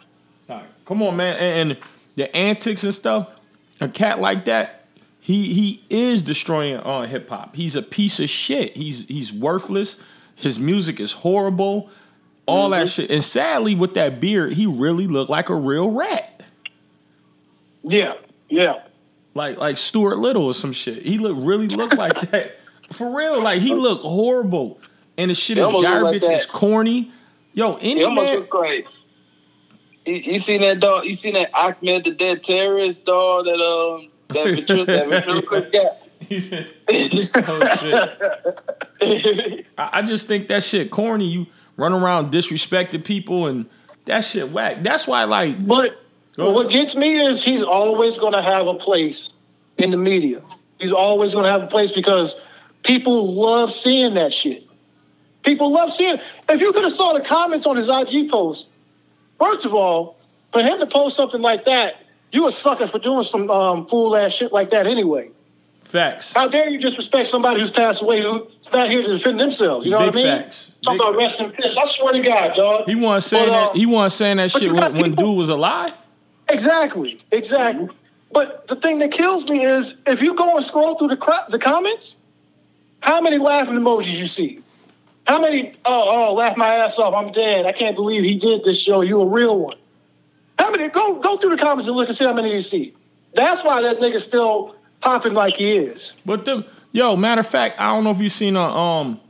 All 0.49 0.57
right, 0.57 0.65
come 0.85 1.03
on, 1.03 1.17
man. 1.17 1.37
And, 1.39 1.71
and 1.73 1.81
the 2.17 2.35
antics 2.37 2.85
and 2.85 2.95
stuff. 2.95 3.29
A 3.81 3.89
cat 3.89 4.21
like 4.21 4.45
that, 4.45 4.85
he 5.21 5.53
he 5.53 5.83
is 5.91 6.23
destroying 6.23 6.77
uh, 6.77 6.83
on 6.83 7.09
hip 7.09 7.29
hop. 7.29 7.57
He's 7.57 7.77
a 7.77 7.83
piece 7.83 8.21
of 8.21 8.31
shit. 8.31 8.77
He's 8.77 9.07
he's 9.07 9.33
worthless. 9.33 9.97
His 10.37 10.59
music 10.59 11.01
is 11.01 11.13
horrible. 11.13 11.91
All 12.47 12.71
that 12.71 12.87
mm-hmm. 12.87 13.03
shit. 13.03 13.11
And 13.11 13.25
sadly, 13.25 13.75
with 13.75 13.95
that 13.95 14.21
beard, 14.21 14.53
he 14.53 14.67
really 14.67 15.07
looked 15.07 15.31
like 15.31 15.49
a 15.49 15.55
real 15.55 15.91
rat. 15.91 16.43
Yeah, 17.83 18.15
yeah. 18.49 18.83
Like 19.35 19.59
like 19.59 19.77
Stuart 19.77 20.19
Little 20.19 20.45
or 20.45 20.55
some 20.55 20.73
shit. 20.73 21.03
He 21.03 21.19
look 21.19 21.37
really 21.41 21.69
looked 21.69 21.95
like 21.99 22.31
that. 22.31 22.57
For 22.93 23.17
real. 23.17 23.43
Like 23.43 23.61
he 23.61 23.75
looked 23.75 24.03
horrible. 24.03 24.79
And 25.17 25.31
the 25.31 25.35
shit 25.35 25.59
is 25.59 25.67
like 25.67 25.83
garbage. 25.83 26.23
that. 26.23 26.33
it's 26.33 26.47
corny. 26.47 27.13
Yo, 27.55 27.77
any 27.81 28.03
almost 28.03 28.33
man. 28.33 28.41
look 28.41 28.55
like. 28.55 28.89
You, 30.05 30.15
you 30.15 30.39
seen 30.39 30.61
that 30.63 30.81
dog? 30.81 31.05
You 31.05 31.15
seen 31.15 31.35
that 31.35 31.51
Achmed 31.55 32.05
the 32.05 32.11
dead 32.11 32.43
terrorist 32.43 33.05
dog 33.05 33.47
that 33.47 33.61
um 33.61 34.11
that 34.29 34.47
ventrilo- 34.47 34.87
that 34.87 35.09
ventriloquist 35.09 35.73
got? 35.73 35.99
oh. 39.01 39.65
I, 39.79 39.91
I 39.99 40.03
just 40.03 40.27
think 40.27 40.49
that 40.49 40.63
shit 40.63 40.91
corny. 40.91 41.27
You 41.27 41.47
run 41.77 41.93
around 41.93 42.33
disrespecting 42.33 43.05
people 43.05 43.47
and 43.47 43.67
that 44.07 44.21
shit 44.21 44.51
whack. 44.51 44.83
That's 44.83 45.07
why 45.07 45.25
like 45.25 45.65
But 46.37 46.53
what 46.53 46.71
gets 46.71 46.97
me 46.97 47.25
is 47.25 47.45
he's 47.45 47.63
always 47.63 48.19
gonna 48.19 48.43
have 48.43 48.67
a 48.67 48.75
place 48.75 49.31
in 49.79 49.91
the 49.91 49.97
media. 49.97 50.43
He's 50.79 50.93
always 50.93 51.35
gonna 51.35 51.51
have 51.51 51.63
a 51.63 51.69
place 51.69 51.93
because 51.93 52.41
people 52.83 53.35
love 53.35 53.73
seeing 53.73 54.15
that 54.15 54.33
shit. 54.33 54.64
People 55.45 55.71
love 55.73 55.93
seeing. 55.93 56.19
If 56.49 56.61
you 56.61 56.73
could 56.73 56.85
have 56.85 56.93
saw 56.93 57.13
the 57.13 57.21
comments 57.21 57.67
on 57.67 57.77
his 57.77 57.89
IG 57.89 58.31
post, 58.31 58.67
first 59.39 59.65
of 59.65 59.75
all, 59.75 60.17
for 60.53 60.63
him 60.63 60.79
to 60.79 60.87
post 60.87 61.17
something 61.17 61.41
like 61.41 61.65
that, 61.67 61.95
you 62.33 62.47
a 62.47 62.53
sucker 62.53 62.89
for 62.89 62.99
doing 62.99 63.25
some 63.25 63.51
um, 63.51 63.87
fool 63.87 64.17
ass 64.17 64.33
shit 64.33 64.53
like 64.53 64.71
that 64.71 64.87
anyway. 64.87 65.31
facts. 65.83 66.33
How 66.35 66.49
dare 66.49 66.69
you 66.69 66.79
disrespect 66.79 67.29
somebody 67.29 67.61
who's 67.61 67.71
passed 67.71 68.03
away 68.03 68.23
who's 68.23 68.43
not 68.73 68.89
here 68.91 69.03
to 69.03 69.09
defend 69.09 69.39
themselves? 69.39 69.85
You 69.85 69.93
know 69.93 69.99
Big 69.99 70.07
what 70.15 70.19
I 70.19 70.23
mean? 70.23 70.43
facts. 70.43 70.73
Talk 70.83 70.95
about 70.97 71.17
rest 71.17 71.41
in 71.41 71.51
peace. 71.51 71.77
I 71.77 71.85
swear 71.87 72.13
to 72.13 72.21
God, 72.21 72.57
dog. 72.57 72.87
He 72.87 72.95
wasn't 72.95 73.23
saying 73.25 73.49
But, 73.51 73.57
uh, 73.57 73.73
that 73.73 73.77
he 73.77 73.87
wasn't 73.87 74.13
saying 74.13 74.37
that 74.39 74.51
shit 74.51 74.73
when, 74.73 74.95
when 74.95 75.15
dude 75.15 75.39
was 75.39 75.49
alive. 75.51 75.93
Exactly, 76.51 77.21
exactly. 77.31 77.89
But 78.33 78.67
the 78.67 78.77
thing 78.77 78.99
that 78.99 79.13
kills 79.13 79.49
me 79.49 79.65
is 79.65 79.95
if 80.07 80.21
you 80.21 80.35
go 80.35 80.57
and 80.57 80.65
scroll 80.65 80.99
through 80.99 81.09
the 81.09 81.17
cra- 81.17 81.47
the 81.51 81.59
comments, 81.59 82.17
how 83.01 83.21
many 83.21 83.39
laughing 83.39 83.75
emojis 83.75 84.19
you 84.19 84.27
see? 84.27 84.61
How 85.27 85.41
many? 85.41 85.75
Oh, 85.85 86.29
oh, 86.29 86.35
laugh 86.35 86.57
my 86.57 86.75
ass 86.75 86.99
off. 86.99 87.15
I'm 87.15 87.33
dead. 87.33 87.65
I 87.67 87.73
can't 87.73 87.97
believe 87.97 88.23
he 88.23 88.37
did 88.37 88.63
this 88.65 88.79
show. 88.79 89.01
You 89.01 89.21
a 89.23 89.27
real 89.29 89.59
one. 89.59 89.77
How 90.59 90.71
many? 90.71 90.89
Go 90.89 91.21
go 91.21 91.37
through 91.39 91.51
the 91.51 91.57
comments 91.57 91.87
and 91.89 91.97
look 91.97 92.09
and 92.09 92.17
see 92.17 92.25
how 92.25 92.35
many 92.35 92.53
you 92.53 92.61
see. 92.61 92.95
That's 93.35 93.65
why 93.65 93.83
that 93.83 93.99
nigga's 93.99 94.25
still 94.25 94.77
popping 95.01 95.33
like 95.33 95.55
he 95.55 95.77
is. 95.77 96.15
But 96.27 96.45
the 96.45 96.67
yo, 96.93 97.17
matter 97.17 97.41
of 97.41 97.47
fact, 97.47 97.81
I 97.81 97.87
don't 97.95 98.05
know 98.05 98.11
if 98.11 98.21
you 98.21 98.29
seen 98.29 98.55
a 98.57 98.63
um 98.63 99.21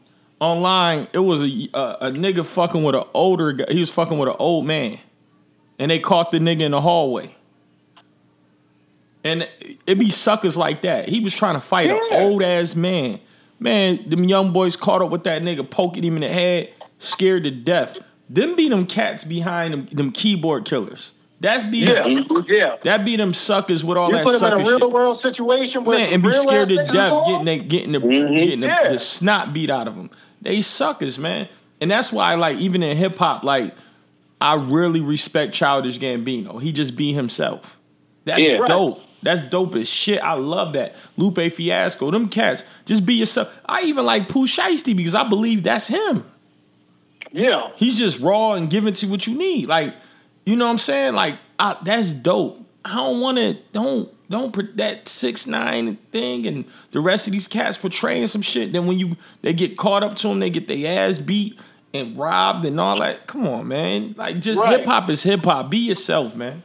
online. 0.41 1.07
It 1.13 1.21
was 1.21 1.43
a 1.43 1.69
a, 1.75 1.97
a 2.01 2.11
nigga 2.11 2.45
fucking 2.45 2.83
with 2.83 2.97
an 2.97 3.05
older 3.15 3.53
guy. 3.53 3.67
He 3.71 3.81
was 3.81 3.91
fucking 3.91 4.19
with 4.19 4.29
an 4.29 4.37
old 4.39 4.67
man, 4.67 4.99
and 5.79 5.91
they 5.91 6.01
caught 6.01 6.33
the 6.33 6.39
nigga 6.39 6.63
in 6.63 6.73
the 6.73 6.81
hallway. 6.81 7.35
And 9.23 9.49
it 9.87 9.99
be 9.99 10.11
suckers 10.11 10.57
like 10.57 10.83
that. 10.83 11.09
He 11.09 11.21
was 11.21 11.35
trying 11.35 11.55
to 11.55 11.61
fight 11.61 11.87
Yeah. 11.87 11.95
an 12.11 12.25
old 12.27 12.43
ass 12.43 12.75
man. 12.75 13.21
Man, 13.65 14.07
them 14.11 14.25
young 14.25 14.53
boys 14.53 14.77
caught 14.77 15.01
up 15.01 15.09
with 15.11 15.25
that 15.25 15.41
nigga, 15.41 15.69
poking 15.69 16.05
him 16.05 16.17
in 16.17 16.21
the 16.21 16.29
head, 16.29 16.69
scared 16.99 17.45
to 17.45 17.51
death. 17.51 17.99
Them 18.29 18.57
be 18.57 18.69
them 18.69 18.85
cats 18.85 19.25
behind 19.25 19.73
them, 19.73 19.87
them 19.87 20.13
keyboard 20.13 20.67
killers. 20.67 21.15
That's 21.41 21.65
be 21.65 21.79
Yeah, 21.79 22.03
them, 22.03 22.27
yeah. 22.47 22.77
that 22.83 23.07
be 23.07 23.17
them 23.17 23.33
suckers 23.33 23.83
with 23.83 23.97
all 23.97 24.09
You 24.11 24.17
that 24.17 24.25
put 24.25 24.39
sucker 24.39 24.57
in 24.61 24.67
a 24.67 24.69
real 24.69 24.79
shit. 24.81 24.91
world 24.91 25.17
situation 25.17 25.85
where 25.85 25.99
Man, 25.99 26.13
and 26.13 26.23
be 26.23 26.33
scared 26.35 26.69
to 26.69 26.77
death 26.77 27.27
getting 27.27 27.45
the 27.47 27.59
getting 27.59 27.93
the 27.93 28.01
Mhm. 28.01 28.43
getting 28.43 28.61
the, 28.61 28.67
Yeah. 28.67 28.89
the 28.93 28.99
snot 28.99 29.55
beat 29.55 29.71
out 29.71 29.89
of 29.89 29.97
them. 29.97 30.11
They 30.43 30.61
suckers, 30.61 31.19
man. 31.19 31.49
And 31.81 31.91
that's 31.91 32.13
why, 32.13 32.35
like, 32.35 32.59
even 32.59 32.83
in 32.83 32.95
hip 32.99 33.17
hop, 33.19 33.45
like, 33.45 33.75
I 34.43 34.55
really 34.57 35.01
respect 35.01 35.55
Childish 35.55 35.99
Gambino. 35.99 36.61
He 36.61 36.71
just 36.71 36.97
be 36.97 37.15
himself. 37.15 37.79
That's 38.27 38.41
Yeah. 38.41 38.59
Right. 38.59 38.69
dope. 38.69 39.01
That's 39.25 39.43
dope 39.43 39.75
as 39.75 39.89
shit. 39.89 40.23
I 40.23 40.35
love 40.35 40.75
that. 40.75 40.95
Lupe 41.17 41.51
Fiasco, 41.53 42.11
them 42.11 42.29
cats, 42.29 42.63
just 42.85 43.05
be 43.05 43.15
yourself. 43.15 43.53
I 43.67 43.83
even 43.83 44.05
like 44.05 44.29
Pooh 44.29 44.47
Shiesty 44.47 44.95
because 44.97 45.15
I 45.15 45.29
believe 45.29 45.63
that's 45.65 45.89
him. 45.89 46.25
Yeah, 47.33 47.71
He's 47.77 47.99
just 47.99 48.21
raw 48.21 48.53
and 48.53 48.71
giving 48.71 48.95
to 48.95 49.07
you 49.07 49.11
what 49.11 49.27
you 49.27 49.35
need. 49.37 49.67
Like, 49.67 49.95
you 50.47 50.55
know 50.55 50.67
what 50.67 50.71
I'm 50.73 50.79
saying? 50.79 51.15
Like, 51.15 51.39
I, 51.59 51.77
that's 51.83 52.13
dope. 52.13 52.61
I 52.85 52.95
don't 52.97 53.21
want 53.21 53.39
to. 53.39 53.55
Don't 53.73 54.11
don't 54.31 54.53
put 54.53 54.77
that 54.77 55.09
six 55.09 55.47
nine 55.47 55.97
thing 56.13 56.47
and 56.47 56.65
the 56.93 57.01
rest 57.01 57.27
of 57.27 57.33
these 57.33 57.49
cats 57.49 57.77
portraying 57.77 58.27
some 58.29 58.43
shit. 58.43 58.73
Then 58.73 58.87
when 58.87 58.99
you 58.99 59.17
they 59.43 59.53
get 59.53 59.77
caught 59.77 60.03
up 60.05 60.17
to 60.17 60.29
them, 60.29 60.39
they 60.39 60.51
get 60.51 60.69
their 60.69 61.09
ass 61.09 61.19
beat 61.19 61.59
and 61.93 62.17
robbed 62.19 62.65
and 62.67 62.79
all 62.79 62.99
that. 63.01 63.27
Come 63.27 63.49
on, 63.49 63.69
man. 63.69 64.15
Like, 64.17 64.41
just 64.41 64.61
Right. 64.61 64.79
hip 64.79 64.87
hop 64.87 65.09
is 65.11 65.23
hip 65.23 65.45
hop. 65.45 65.71
Be 65.71 65.79
yourself, 65.79 66.37
man. 66.37 66.63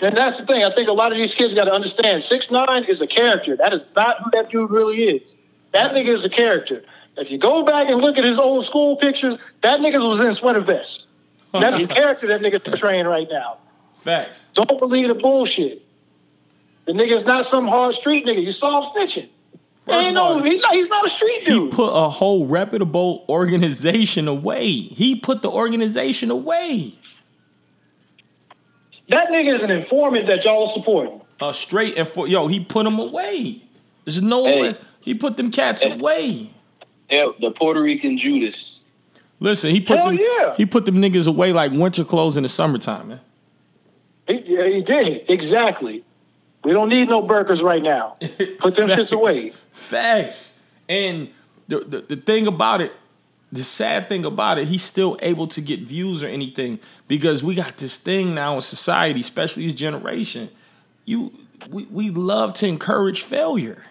And 0.00 0.16
that's 0.16 0.40
the 0.40 0.46
thing. 0.46 0.64
I 0.64 0.74
think 0.74 0.88
a 0.88 0.92
lot 0.92 1.12
of 1.12 1.18
these 1.18 1.34
kids 1.34 1.54
got 1.54 1.64
to 1.64 1.72
understand. 1.72 2.24
Six 2.24 2.50
nine 2.50 2.84
is 2.84 3.00
a 3.00 3.06
character. 3.06 3.56
That 3.56 3.72
is 3.72 3.86
not 3.94 4.22
who 4.22 4.30
that 4.32 4.50
dude 4.50 4.70
really 4.70 5.04
is. 5.04 5.36
That 5.72 5.92
nigga 5.92 6.08
is 6.08 6.24
a 6.24 6.30
character. 6.30 6.82
If 7.16 7.30
you 7.30 7.38
go 7.38 7.62
back 7.62 7.88
and 7.88 8.00
look 8.00 8.16
at 8.16 8.24
his 8.24 8.38
old 8.38 8.64
school 8.64 8.96
pictures, 8.96 9.36
that 9.60 9.80
nigga 9.80 10.06
was 10.06 10.20
in 10.20 10.32
sweater 10.32 10.60
vests. 10.60 11.06
That's 11.52 11.78
the 11.78 11.86
character 11.86 12.26
that 12.28 12.40
nigga's 12.40 12.60
portraying 12.60 13.06
right 13.06 13.28
now. 13.30 13.58
Facts. 14.00 14.48
Don't 14.54 14.78
believe 14.78 15.08
the 15.08 15.14
bullshit. 15.14 15.82
The 16.86 16.92
nigga's 16.92 17.24
not 17.24 17.44
some 17.44 17.66
hard 17.68 17.94
street 17.94 18.26
nigga. 18.26 18.42
You 18.42 18.50
saw 18.50 18.78
him 18.80 18.84
snitching. 18.84 19.28
Ain't 19.88 20.14
no, 20.14 20.38
he's 20.40 20.62
not, 20.62 20.74
he's 20.74 20.88
not 20.88 21.04
a 21.04 21.08
street 21.08 21.44
dude. 21.44 21.72
He 21.72 21.76
put 21.76 21.90
a 21.90 22.08
whole 22.08 22.46
reputable 22.46 23.24
organization 23.28 24.28
away. 24.28 24.70
He 24.70 25.16
put 25.16 25.42
the 25.42 25.50
organization 25.50 26.30
away. 26.30 26.94
That 29.08 29.28
nigga 29.28 29.54
is 29.54 29.62
an 29.62 29.70
informant 29.70 30.26
that 30.26 30.44
y'all 30.44 30.64
are 30.68 30.72
supporting. 30.72 31.20
Uh, 31.40 31.52
straight 31.52 31.96
and 31.98 32.06
for 32.08 32.28
yo, 32.28 32.46
he 32.46 32.60
put 32.64 32.84
them 32.84 32.98
away. 32.98 33.62
There's 34.04 34.22
no 34.22 34.44
Hey. 34.44 34.62
way 34.62 34.74
he 35.00 35.14
put 35.14 35.36
them 35.36 35.50
cats 35.50 35.82
Hey. 35.82 35.92
away. 35.92 36.50
Yeah, 37.10 37.28
the 37.40 37.50
Puerto 37.50 37.82
Rican 37.82 38.16
Judas. 38.16 38.82
Listen, 39.40 39.70
he 39.70 39.80
put 39.80 39.98
Hell 39.98 40.06
them, 40.08 40.18
yeah. 40.20 40.54
he 40.56 40.64
put 40.66 40.86
them 40.86 40.96
niggas 40.96 41.26
away 41.26 41.52
like 41.52 41.72
winter 41.72 42.04
clothes 42.04 42.36
in 42.36 42.44
the 42.44 42.48
summertime, 42.48 43.08
man. 43.08 43.20
He, 44.28 44.34
yeah, 44.46 44.66
he 44.66 44.82
did. 44.82 45.28
Exactly. 45.28 46.04
We 46.64 46.72
don't 46.72 46.88
need 46.88 47.08
no 47.08 47.22
burgers 47.22 47.60
right 47.60 47.82
now. 47.82 48.16
Put 48.60 48.76
them 48.76 48.88
shits 48.88 49.12
away. 49.12 49.52
Facts. 49.72 50.60
And 50.88 51.28
the, 51.66 51.80
the 51.80 52.00
the 52.02 52.16
thing 52.16 52.46
about 52.46 52.80
it, 52.80 52.92
the 53.52 53.62
sad 53.62 54.08
thing 54.08 54.24
about 54.24 54.58
it, 54.58 54.66
he's 54.66 54.82
still 54.82 55.18
able 55.20 55.46
to 55.48 55.60
get 55.60 55.80
views 55.80 56.24
or 56.24 56.26
anything 56.26 56.80
because 57.06 57.42
we 57.42 57.54
got 57.54 57.76
this 57.76 57.98
thing 57.98 58.34
now 58.34 58.56
in 58.56 58.62
society, 58.62 59.20
especially 59.20 59.64
his 59.64 59.74
generation. 59.74 60.48
You 61.04 61.32
we, 61.70 61.84
we 61.84 62.10
love 62.10 62.54
to 62.54 62.66
encourage 62.66 63.22
failure. 63.22 63.84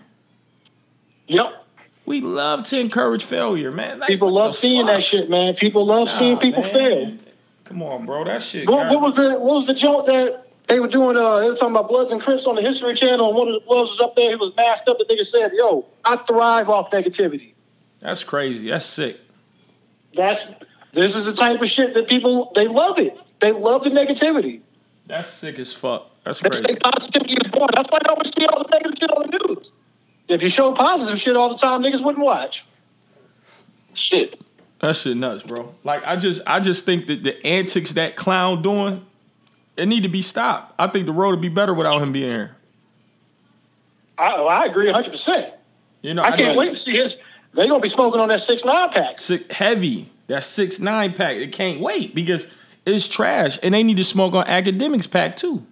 Yep. 1.27 1.65
We 2.05 2.19
love 2.21 2.63
to 2.63 2.79
encourage 2.79 3.23
failure, 3.23 3.71
man. 3.71 3.99
Like, 3.99 4.07
People 4.09 4.31
love 4.31 4.55
seeing 4.55 4.85
fuck? 4.87 4.97
that 4.97 5.03
shit, 5.03 5.29
man. 5.29 5.53
People 5.53 5.85
love 5.85 6.09
seeing 6.09 6.37
people 6.37 6.63
man. 6.63 6.71
fail. 6.71 7.17
Come 7.63 7.83
on, 7.83 8.05
bro. 8.05 8.25
That 8.25 8.41
shit. 8.41 8.67
What, 8.67 8.89
what 8.89 9.01
was 9.01 9.15
the 9.15 9.39
what 9.39 9.55
was 9.55 9.67
the 9.67 9.73
joke 9.73 10.07
that 10.07 10.47
they 10.67 10.79
were 10.79 10.87
doing? 10.89 11.15
Uh, 11.15 11.39
they 11.39 11.49
were 11.49 11.55
talking 11.55 11.75
about 11.75 11.87
Bloods 11.87 12.11
and 12.11 12.19
Crips 12.19 12.47
on 12.47 12.55
the 12.55 12.61
History 12.61 12.95
Channel, 12.95 13.29
and 13.29 13.37
one 13.37 13.47
of 13.47 13.53
the 13.53 13.61
Bloods 13.61 13.91
was 13.91 13.99
up 14.01 14.15
there. 14.15 14.29
He 14.29 14.35
was 14.35 14.53
masked 14.57 14.89
up. 14.89 14.97
The 14.97 15.05
nigga 15.05 15.23
said, 15.23 15.51
"Yo, 15.53 15.85
I 16.03 16.17
thrive 16.17 16.67
off 16.69 16.91
negativity." 16.91 17.53
That's 18.01 18.23
crazy. 18.23 18.71
That's 18.71 18.83
sick. 18.83 19.20
That's 20.15 20.45
this 20.91 21.15
is 21.15 21.25
the 21.25 21.33
type 21.33 21.61
of 21.61 21.67
shit 21.69 21.93
that 21.93 22.07
people 22.07 22.51
they 22.55 22.67
love 22.67 22.99
it. 22.99 23.17
They 23.39 23.51
love 23.51 23.83
the 23.83 23.89
negativity. 23.89 24.61
That's 25.07 25.29
sick 25.29 25.57
as 25.59 25.73
fuck. 25.73 26.09
That's 26.23 26.39
They 26.41 26.49
crazy. 26.49 26.65
say 26.67 26.75
positivity 26.75 27.33
is 27.33 27.49
born. 27.51 27.69
That's 27.73 27.89
why 27.91 27.99
you 28.05 28.11
always 28.11 28.31
see 28.35 28.45
all 28.45 28.63
the 28.63 28.69
negative 28.69 28.97
shit 28.99 29.11
on 29.11 29.29
the 29.29 29.47
news. 29.47 29.71
If 30.27 30.43
you 30.43 30.49
show 30.49 30.73
positive 30.73 31.19
shit 31.19 31.35
all 31.35 31.49
the 31.49 31.57
time, 31.57 31.81
niggas 31.81 32.03
wouldn't 32.03 32.23
watch. 32.23 32.65
Shit. 33.93 34.41
That 34.79 34.95
shit 34.95 35.17
nuts, 35.17 35.43
bro. 35.43 35.73
Like 35.83 36.03
I 36.05 36.15
just 36.15 36.41
I 36.47 36.59
just 36.59 36.85
think 36.85 37.07
that 37.07 37.23
the 37.23 37.43
antics 37.45 37.93
that 37.93 38.15
clown 38.15 38.61
doing, 38.61 39.05
it 39.77 39.87
need 39.87 40.03
to 40.03 40.09
be 40.09 40.21
stopped. 40.21 40.73
I 40.79 40.87
think 40.87 41.05
the 41.05 41.11
road 41.13 41.31
would 41.31 41.41
be 41.41 41.49
better 41.49 41.73
without 41.73 42.01
him 42.01 42.11
being 42.11 42.29
here. 42.31 42.55
I, 44.17 44.29
I 44.35 44.65
agree 44.65 44.85
100. 44.85 45.11
percent 45.11 45.53
You 46.01 46.13
know, 46.13 46.21
I 46.23 46.29
can't 46.29 46.39
just- 46.39 46.59
wait 46.59 46.69
to 46.69 46.75
see 46.75 46.93
his. 46.93 47.17
They 47.53 47.67
gonna 47.67 47.81
be 47.81 47.89
smoking 47.89 48.19
on 48.21 48.29
that 48.29 48.39
six 48.41 48.63
nine 48.63 48.89
pack. 48.89 49.19
Sick, 49.19 49.51
heavy. 49.51 50.09
That 50.27 50.43
six 50.43 50.79
nine 50.79 51.13
pack. 51.13 51.35
It 51.37 51.51
can't 51.51 51.81
wait 51.81 52.15
because 52.15 52.55
it's 52.85 53.07
trash, 53.07 53.59
and 53.61 53.73
they 53.73 53.83
need 53.83 53.97
to 53.97 54.03
smoke 54.05 54.33
on 54.33 54.45
Akademiks 54.45 55.09
pack 55.09 55.35
too. 55.35 55.65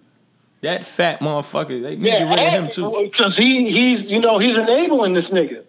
That 0.60 0.84
fat 0.84 1.20
motherfucker. 1.20 1.82
They 1.82 1.96
need 1.96 2.04
to 2.04 2.10
get 2.10 2.28
rid 2.30 2.40
of 2.40 2.52
him 2.52 2.68
too. 2.68 3.08
because 3.10 3.36
he 3.36 3.70
he's 3.70 4.10
you 4.12 4.20
know 4.20 4.38
he's 4.38 4.56
enabling 4.58 5.14
this 5.14 5.30
nigga, 5.30 5.64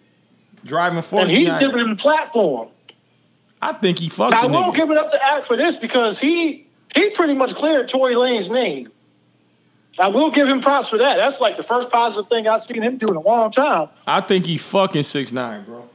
Driving 0.66 1.02
force. 1.02 1.24
and 1.24 1.32
he's 1.32 1.46
behind 1.48 1.62
giving 1.66 1.80
him 1.80 1.90
the 1.92 1.96
platform. 1.96 2.70
I 3.62 3.74
think 3.74 4.00
he 4.00 4.10
fucked 4.10 4.34
I 4.34 4.48
the 4.48 4.52
won't 4.54 4.76
give 4.76 4.90
it 4.92 4.98
up 4.98 5.12
to 5.12 5.26
act 5.26 5.48
for 5.48 5.56
this 5.56 5.78
because 5.78 6.20
he 6.20 6.68
he 6.94 7.10
pretty 7.12 7.34
much 7.34 7.56
cleared 7.56 7.88
Tory 7.88 8.16
Lanez 8.16 8.50
name. 8.52 8.92
I 10.00 10.08
will 10.08 10.32
give 10.32 10.48
him 10.48 10.62
props 10.62 10.90
for 10.90 10.98
that. 10.98 11.16
That's 11.18 11.40
like 11.40 11.58
the 11.58 11.64
first 11.64 11.90
positive 11.90 12.30
thing 12.30 12.48
I've 12.48 12.64
seen 12.64 12.82
him 12.82 12.98
do 12.98 13.08
in 13.08 13.16
a 13.16 13.20
long 13.22 13.52
time. 13.52 13.90
I 14.08 14.20
think 14.22 14.46
he 14.46 14.58
fucking 14.58 15.04
six 15.04 15.32
nine, 15.32 15.64
bro. 15.64 15.88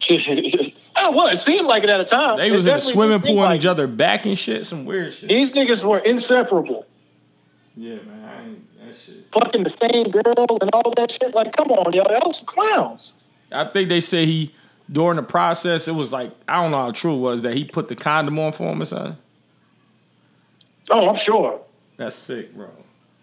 Oh, 1.00 1.12
well, 1.12 1.28
it 1.28 1.38
seemed 1.38 1.66
like 1.66 1.84
it 1.84 1.90
at 1.90 2.00
a 2.00 2.04
time. 2.04 2.38
They 2.38 2.48
It 2.48 2.52
was 2.52 2.66
in 2.66 2.74
the 2.74 2.80
swimming 2.80 3.20
pool 3.20 3.38
on 3.38 3.50
like 3.50 3.60
each 3.60 3.66
other 3.66 3.86
back 3.86 4.26
and 4.26 4.38
shit. 4.38 4.66
Some 4.66 4.84
weird 4.84 5.14
shit. 5.14 5.28
These 5.28 5.52
niggas 5.52 5.84
were 5.84 5.98
inseparable. 5.98 6.86
Yeah, 7.76 7.96
man. 7.96 8.24
I 8.24 8.44
ain't, 8.44 8.86
that 8.86 8.96
shit. 8.96 9.26
Fucking 9.32 9.62
the 9.62 9.70
same 9.70 10.10
girl 10.10 10.58
and 10.60 10.70
all 10.72 10.92
that 10.96 11.10
shit. 11.10 11.34
Like, 11.34 11.56
come 11.56 11.70
on, 11.70 11.92
y'all. 11.92 12.06
Y'all 12.10 12.32
some 12.32 12.46
clowns. 12.46 13.14
I 13.52 13.64
think 13.66 13.88
they 13.88 14.00
say 14.00 14.26
he 14.26 14.54
during 14.90 15.16
the 15.16 15.22
process 15.22 15.86
it 15.86 15.94
was 15.94 16.12
like 16.12 16.32
I 16.46 16.62
don't 16.62 16.70
know 16.70 16.78
how 16.78 16.90
true 16.90 17.14
it 17.14 17.18
was 17.18 17.42
that 17.42 17.54
he 17.54 17.64
put 17.64 17.88
the 17.88 17.94
condom 17.94 18.38
on 18.38 18.52
for 18.52 18.72
him 18.72 18.82
or 18.82 18.84
something. 18.84 19.16
Oh, 20.90 21.08
I'm 21.08 21.16
sure. 21.16 21.60
That's 21.96 22.16
sick, 22.16 22.54
bro. 22.54 22.70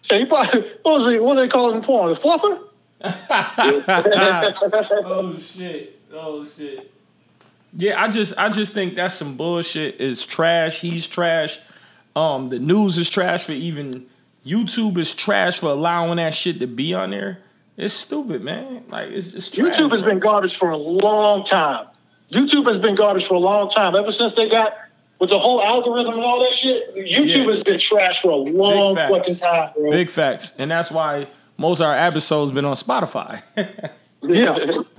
So 0.02 0.20
he 0.20 0.26
probably, 0.26 0.62
what 0.84 1.00
was 1.00 1.08
it? 1.08 1.24
What 1.24 1.36
do 1.36 1.42
they 1.42 1.48
call 1.48 1.72
it 1.72 1.78
in 1.78 1.82
porn? 1.82 2.10
The 2.10 2.16
fluffer? 2.16 2.62
oh 5.06 5.38
shit. 5.38 6.00
Oh 6.16 6.46
shit. 6.46 6.92
Yeah, 7.78 8.02
I 8.02 8.08
just 8.08 8.38
I 8.38 8.50
just 8.50 8.74
think 8.74 8.96
that's 8.96 9.16
some 9.16 9.36
bullshit. 9.36 10.00
Is 10.00 10.26
trash. 10.26 10.80
He's 10.82 11.08
trash. 11.08 11.60
Um, 12.16 12.50
the 12.50 12.60
news 12.60 12.98
is 12.98 13.10
trash 13.10 13.46
for 13.46 13.52
even 13.52 14.06
YouTube 14.46 14.98
is 14.98 15.14
trash 15.14 15.60
for 15.60 15.68
allowing 15.72 16.16
that 16.18 16.34
shit 16.34 16.60
to 16.60 16.68
be 16.68 16.94
on 16.94 17.10
there. 17.12 17.40
It's 17.76 17.94
stupid, 17.94 18.42
man. 18.42 18.84
Like 18.88 19.10
it's, 19.12 19.34
it's 19.34 19.52
trash, 19.52 19.76
YouTube 19.78 19.92
has 19.92 20.02
bro. 20.04 20.12
been 20.12 20.20
garbage 20.20 20.56
for 20.56 20.70
a 20.70 20.78
long 20.78 21.44
time. 21.44 21.88
YouTube 22.32 22.66
has 22.68 22.78
been 22.78 22.96
garbage 22.96 23.28
for 23.28 23.34
a 23.34 23.40
long 23.40 23.70
time. 23.70 23.96
Ever 23.96 24.12
since 24.14 24.34
they 24.36 24.48
got 24.50 24.74
with 25.20 25.30
the 25.30 25.40
whole 25.40 25.62
algorithm 25.62 26.14
and 26.14 26.24
all 26.24 26.40
that 26.40 26.54
shit, 26.54 26.96
YouTube 26.96 27.28
Yeah. 27.28 27.44
has 27.46 27.64
been 27.64 27.80
trash 27.80 28.22
for 28.22 28.30
a 28.32 28.36
long 28.36 28.96
fucking 28.96 29.36
time, 29.36 29.72
bro. 29.76 29.92
big 29.92 30.10
facts, 30.10 30.54
and 30.58 30.72
that's 30.72 30.90
why 30.90 31.28
most 31.58 31.82
of 31.82 31.88
our 31.88 31.96
episodes 31.96 32.52
been 32.52 32.66
on 32.66 32.76
Spotify 32.76 33.42
Yeah. 34.24 34.58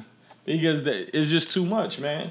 because 0.46 0.86
it's 0.86 1.28
just 1.28 1.50
too 1.52 1.64
much, 1.66 1.98
man. 1.98 2.30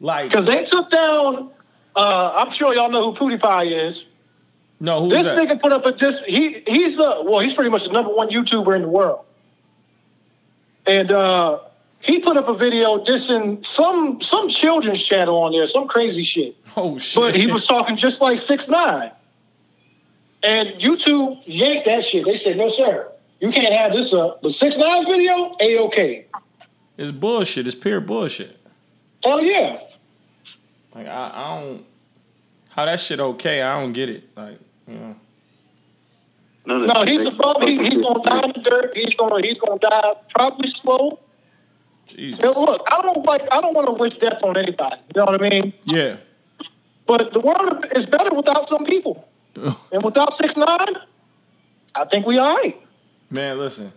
Like 0.00 0.28
Because 0.30 0.46
they 0.46 0.62
took 0.64 0.90
down, 0.90 1.50
uh, 1.96 2.32
I'm 2.36 2.50
sure 2.50 2.74
y'all 2.74 2.90
know 2.90 3.12
who 3.12 3.18
PewDiePie 3.18 3.86
is. 3.86 4.06
no, 4.80 5.00
who's 5.00 5.12
This 5.12 5.24
that? 5.24 5.38
nigga 5.38 5.60
put 5.60 5.72
up 5.72 5.86
a 5.86 5.92
just 5.92 6.24
He 6.24 6.62
he's 6.66 6.96
the 6.96 7.22
well, 7.24 7.40
he's 7.40 7.54
pretty 7.54 7.70
much 7.70 7.86
the 7.86 7.92
number 7.92 8.12
one 8.14 8.28
YouTuber 8.28 8.74
in 8.76 8.82
the 8.82 8.88
world, 8.88 9.24
and 10.86 11.10
uh, 11.10 11.60
he 12.00 12.18
put 12.20 12.36
up 12.36 12.48
a 12.48 12.54
video 12.54 13.02
dissing 13.02 13.64
some 13.64 14.20
some 14.20 14.48
children's 14.48 15.02
channel 15.02 15.36
on 15.38 15.52
there, 15.52 15.66
some 15.66 15.88
crazy 15.88 16.22
shit. 16.22 16.56
oh 16.76 16.98
shit! 16.98 17.20
But 17.22 17.36
he 17.36 17.46
was 17.46 17.66
talking 17.66 17.96
just 17.96 18.20
like 18.20 18.36
six 18.38 18.68
nine, 18.68 19.10
and 20.42 20.68
YouTube 20.70 21.40
yanked 21.46 21.86
that 21.86 22.04
shit. 22.04 22.24
They 22.26 22.36
said, 22.36 22.56
"No, 22.58 22.68
sir, 22.68 23.10
you 23.40 23.50
can't 23.50 23.72
have 23.72 23.92
this 23.92 24.12
up." 24.12 24.42
The 24.42 24.50
six 24.50 24.76
nine's 24.76 25.06
video, 25.06 25.52
a 25.60 25.78
okay. 25.86 26.26
It's 26.96 27.10
bullshit. 27.10 27.66
It's 27.66 27.76
pure 27.76 28.00
bullshit. 28.00 28.58
Hell 29.24 29.42
yeah. 29.42 29.80
Like 30.94 31.06
I, 31.06 31.30
I 31.34 31.60
don't 31.60 31.84
how 32.74 32.84
that 32.84 32.98
shit 33.00 33.20
okay. 33.20 33.62
I 33.62 33.80
don't 33.80 33.92
get 33.92 34.10
it. 34.10 34.28
Like 34.36 34.58
you 34.86 34.94
know. 34.94 35.16
No, 36.66 37.04
he's 37.04 37.24
a 37.24 37.30
bum. 37.30 37.60
He, 37.62 37.76
he's 37.78 37.98
gonna 37.98 38.22
die 38.24 38.42
in 38.42 38.52
the 38.52 38.60
dirt. 38.60 38.96
He's 38.96 39.14
gonna 39.14 39.44
he's 39.46 39.58
gonna 39.58 39.78
die 39.78 40.14
probably 40.30 40.68
slow. 40.68 41.20
Jesus. 42.06 42.42
Now, 42.42 42.52
look, 42.52 42.86
I 42.90 43.02
don't 43.02 43.24
like. 43.24 43.42
I 43.52 43.60
don't 43.60 43.74
want 43.74 43.86
to 43.86 43.92
wish 43.92 44.14
death 44.18 44.42
on 44.42 44.56
anybody. 44.56 44.96
You 45.14 45.20
know 45.20 45.24
what 45.26 45.42
I 45.42 45.48
mean? 45.48 45.72
Yeah. 45.84 46.16
But 47.06 47.32
the 47.32 47.40
world 47.40 47.86
is 47.94 48.06
better 48.06 48.34
without 48.34 48.68
some 48.68 48.84
people. 48.84 49.28
And 49.92 50.02
without 50.02 50.34
six 50.34 50.56
nine, 50.56 50.94
I 51.94 52.04
think 52.06 52.26
we 52.26 52.38
all 52.38 52.56
right. 52.56 52.80
Man, 53.30 53.58
listen, 53.58 53.92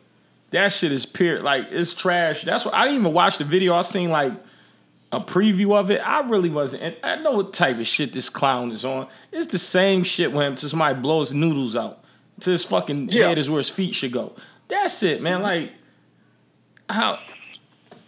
that 0.51 0.71
shit 0.73 0.91
is 0.91 1.05
pure. 1.05 1.41
Like 1.41 1.67
it's 1.71 1.93
trash. 1.93 2.43
That's 2.43 2.65
what 2.65 2.73
I 2.73 2.85
didn't 2.85 3.01
even 3.01 3.13
watch 3.13 3.37
the 3.37 3.43
video. 3.43 3.75
I 3.75 3.81
seen 3.81 4.09
like 4.09 4.33
a 5.11 5.19
preview 5.19 5.75
of 5.75 5.89
it. 5.91 5.99
I 5.99 6.21
really 6.27 6.49
wasn't. 6.49 6.83
And 6.83 6.95
I 7.03 7.15
know 7.17 7.31
what 7.31 7.53
type 7.53 7.77
of 7.79 7.87
shit 7.87 8.13
this 8.13 8.29
clown 8.29 8.71
is 8.71 8.83
on. 8.85 9.07
It's 9.31 9.47
the 9.47 9.59
same 9.59 10.03
shit 10.03 10.31
with 10.31 10.41
him. 10.45 10.55
Till 10.55 10.69
somebody 10.69 10.99
blows 10.99 11.33
noodles 11.33 11.75
out. 11.75 12.03
To 12.41 12.51
his 12.51 12.63
fucking 12.63 13.09
Yeah. 13.09 13.29
head 13.29 13.37
is 13.37 13.49
where 13.49 13.57
his 13.59 13.69
feet 13.69 13.95
should 13.95 14.11
go. 14.11 14.33
That's 14.67 15.01
it, 15.03 15.21
man. 15.21 15.35
Mm-hmm. 15.35 15.43
Like 15.43 15.71
how. 16.89 17.19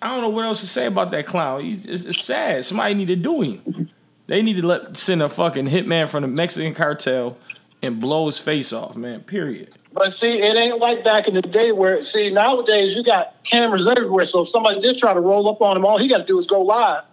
I 0.02 0.08
don't 0.10 0.22
know 0.22 0.30
what 0.30 0.46
else 0.46 0.62
to 0.62 0.68
say 0.68 0.86
about 0.86 1.12
that 1.12 1.26
clown. 1.26 1.62
He's 1.62 1.86
it's, 1.86 2.06
it's 2.06 2.24
sad. 2.24 2.64
Somebody 2.64 2.94
need 2.94 3.08
to 3.10 3.16
do 3.18 3.42
him. 3.42 3.90
They 4.28 4.42
need 4.42 4.56
to 4.58 4.66
let 4.66 4.96
send 4.96 5.22
a 5.22 5.28
fucking 5.28 5.68
hitman 5.68 6.08
from 6.08 6.22
the 6.22 6.28
Mexican 6.30 6.74
cartel 6.74 7.38
and 7.82 8.00
blow 8.00 8.28
his 8.28 8.38
face 8.38 8.72
off, 8.72 8.96
man. 8.96 9.22
Period. 9.22 9.72
But 9.92 10.14
see, 10.14 10.42
it 10.42 10.56
ain't 10.56 10.78
like 10.80 11.04
back 11.04 11.28
in 11.28 11.34
the 11.34 11.42
day 11.42 11.72
where 11.72 12.04
see 12.04 12.30
nowadays 12.30 12.94
you 12.94 13.04
got 13.04 13.44
cameras 13.44 13.88
everywhere. 13.88 14.26
So 14.26 14.44
if 14.44 14.50
somebody 14.50 14.80
did 14.80 14.98
try 14.98 15.14
to 15.14 15.20
roll 15.20 15.48
up 15.50 15.62
on 15.62 15.78
him, 15.78 15.86
all 15.86 15.98
he 15.98 16.08
got 16.08 16.20
to 16.20 16.26
do 16.26 16.38
is 16.38 16.46
go 16.46 16.62
live, 16.62 17.04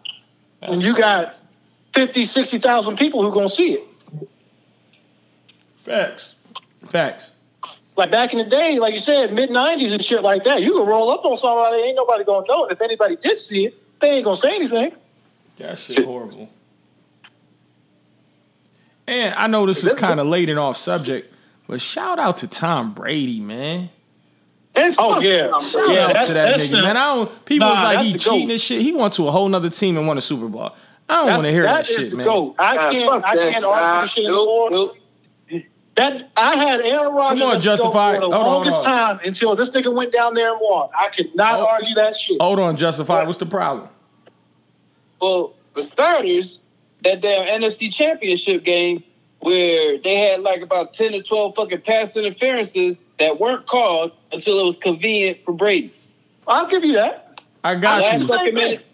and 0.61 0.83
you 0.83 0.95
got 0.95 1.37
50, 1.95 2.25
60,000 2.25 2.97
people 2.97 3.23
who 3.23 3.33
gonna 3.33 3.49
see 3.49 3.73
it. 3.75 3.89
Facts. 5.79 6.37
Facts. 6.89 7.33
Like 7.97 8.11
back 8.11 8.33
in 8.33 8.39
the 8.39 8.45
day, 8.45 8.79
like 8.79 8.93
you 8.93 9.01
said, 9.01 9.33
mid 9.33 9.49
'90s 9.49 9.93
and 9.93 10.05
shit 10.05 10.23
like 10.23 10.45
that, 10.45 10.63
you 10.63 10.73
can 10.73 10.87
roll 10.87 11.11
up 11.11 11.25
on 11.25 11.37
somebody, 11.37 11.79
ain't 11.79 11.97
nobody 11.97 12.25
gonna 12.25 12.47
know 12.47 12.67
it. 12.67 12.73
If 12.73 12.83
anybody 12.83 13.17
did 13.17 13.39
see 13.39 13.67
it, 13.67 14.01
they 14.01 14.17
ain't 14.17 14.25
gonna 14.25 14.37
say 14.37 14.55
anything. 14.55 14.93
That 15.57 15.79
shit 15.79 16.05
horrible. 16.05 16.51
And 19.07 19.35
I 19.35 19.47
know 19.47 19.65
this 19.65 19.83
is 19.85 19.95
kind 19.95 20.21
of 20.21 20.27
late 20.27 20.51
and 20.51 20.59
off 20.59 20.77
subject, 20.77 21.33
but 21.67 21.81
shout 21.81 22.19
out 22.19 22.39
to 22.39 22.49
Tom 22.49 22.95
Brady, 22.95 23.41
man. 23.41 23.89
Oh 24.99 25.21
yeah, 25.21 25.59
Shout 25.59 25.89
yeah, 25.91 26.05
out 26.05 26.13
that's, 26.13 26.27
to 26.29 26.35
that 26.35 26.61
nigga, 26.61 26.71
the- 26.71 26.83
man. 26.83 26.97
I 26.99 27.15
don't. 27.15 27.45
People 27.47 27.67
Nah, 27.69 27.75
was 27.75 27.83
like 27.83 28.05
he 28.07 28.13
the 28.13 28.19
GOAT. 28.19 28.31
cheating 28.35 28.51
and 28.51 28.61
shit. 28.61 28.83
He 28.83 28.93
went 28.93 29.15
to 29.15 29.27
a 29.27 29.31
whole 29.31 29.49
nother 29.49 29.71
team 29.71 29.97
and 29.97 30.07
won 30.07 30.19
a 30.19 30.21
Super 30.21 30.49
Bowl. 30.49 30.73
I 31.09 31.17
don't 31.17 31.27
want 31.29 31.43
to 31.45 31.51
hear 31.53 31.63
that, 31.63 31.87
that 31.87 31.91
is 31.91 32.11
shit, 32.11 32.15
man. 32.15 32.27
GOAT. 32.27 32.57
I 32.59 32.77
can't, 32.93 33.09
fuck 33.09 33.25
I 33.25 33.37
can't 33.53 33.65
argue 33.65 34.01
this 34.03 34.11
shit 34.11 34.25
anymore. 34.27 34.71
nope, 34.71 34.93
nope. 35.51 35.63
That 35.95 36.29
I 36.37 36.57
had 36.57 36.83
Aaron 36.83 37.15
Rodgers 37.15 37.41
Come 37.41 37.49
on, 37.53 37.57
as 37.57 37.63
the 37.65 37.71
Justify. 37.71 38.15
for 38.17 38.21
the 38.21 38.27
Hold 38.27 38.35
on, 38.35 38.41
hold 38.43 38.55
longest 38.67 38.77
on. 38.77 38.85
time 38.85 39.21
until 39.25 39.57
this 39.57 39.71
nigga 39.71 39.95
went 39.95 40.13
down 40.13 40.35
there 40.35 40.51
and 40.53 40.59
won. 40.61 40.91
I 40.99 41.09
could 41.09 41.35
not 41.35 41.59
Oh. 41.61 41.67
argue 41.69 41.95
that 41.95 42.15
shit. 42.15 42.39
Hold 42.39 42.59
on, 42.59 42.77
Justify. 42.77 43.25
What's 43.25 43.39
the 43.39 43.47
problem? 43.47 43.89
Well, 45.23 45.55
for 45.73 45.81
starters, 45.83 46.61
that 47.03 47.23
damn 47.23 47.63
NFC 47.63 47.91
Championship 47.91 48.63
game 48.63 49.03
where 49.47 49.97
they 49.99 50.17
had 50.17 50.41
like 50.41 50.61
about 50.61 50.93
ten 50.93 51.15
or 51.15 51.23
twelve 51.23 51.55
fucking 51.55 51.83
pass 51.83 52.17
interferences 52.17 53.01
that 53.21 53.39
weren't 53.39 53.65
called 53.65 54.11
until 54.33 54.59
it 54.59 54.65
was 54.65 54.77
convenient 54.77 55.41
for 55.45 55.53
Brady. 55.53 55.95
I'll 56.49 56.67
give 56.67 56.83
you 56.85 56.95
that. 56.95 57.41
I 57.63 57.75
The 57.77 57.81
got 57.81 58.03
last 58.03 58.21
you. 58.23 58.27
fucking 58.27 58.55
minute, 58.55 58.85